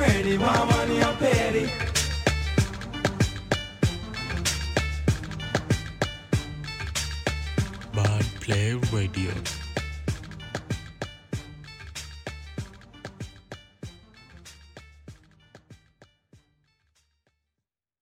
Freddy. 0.00 0.38
Want 0.38 0.70
money 0.70 0.98
and 0.98 1.18
petty. 1.18 1.70
Bud 7.92 8.24
Play 8.40 8.72
Radio. 8.94 9.49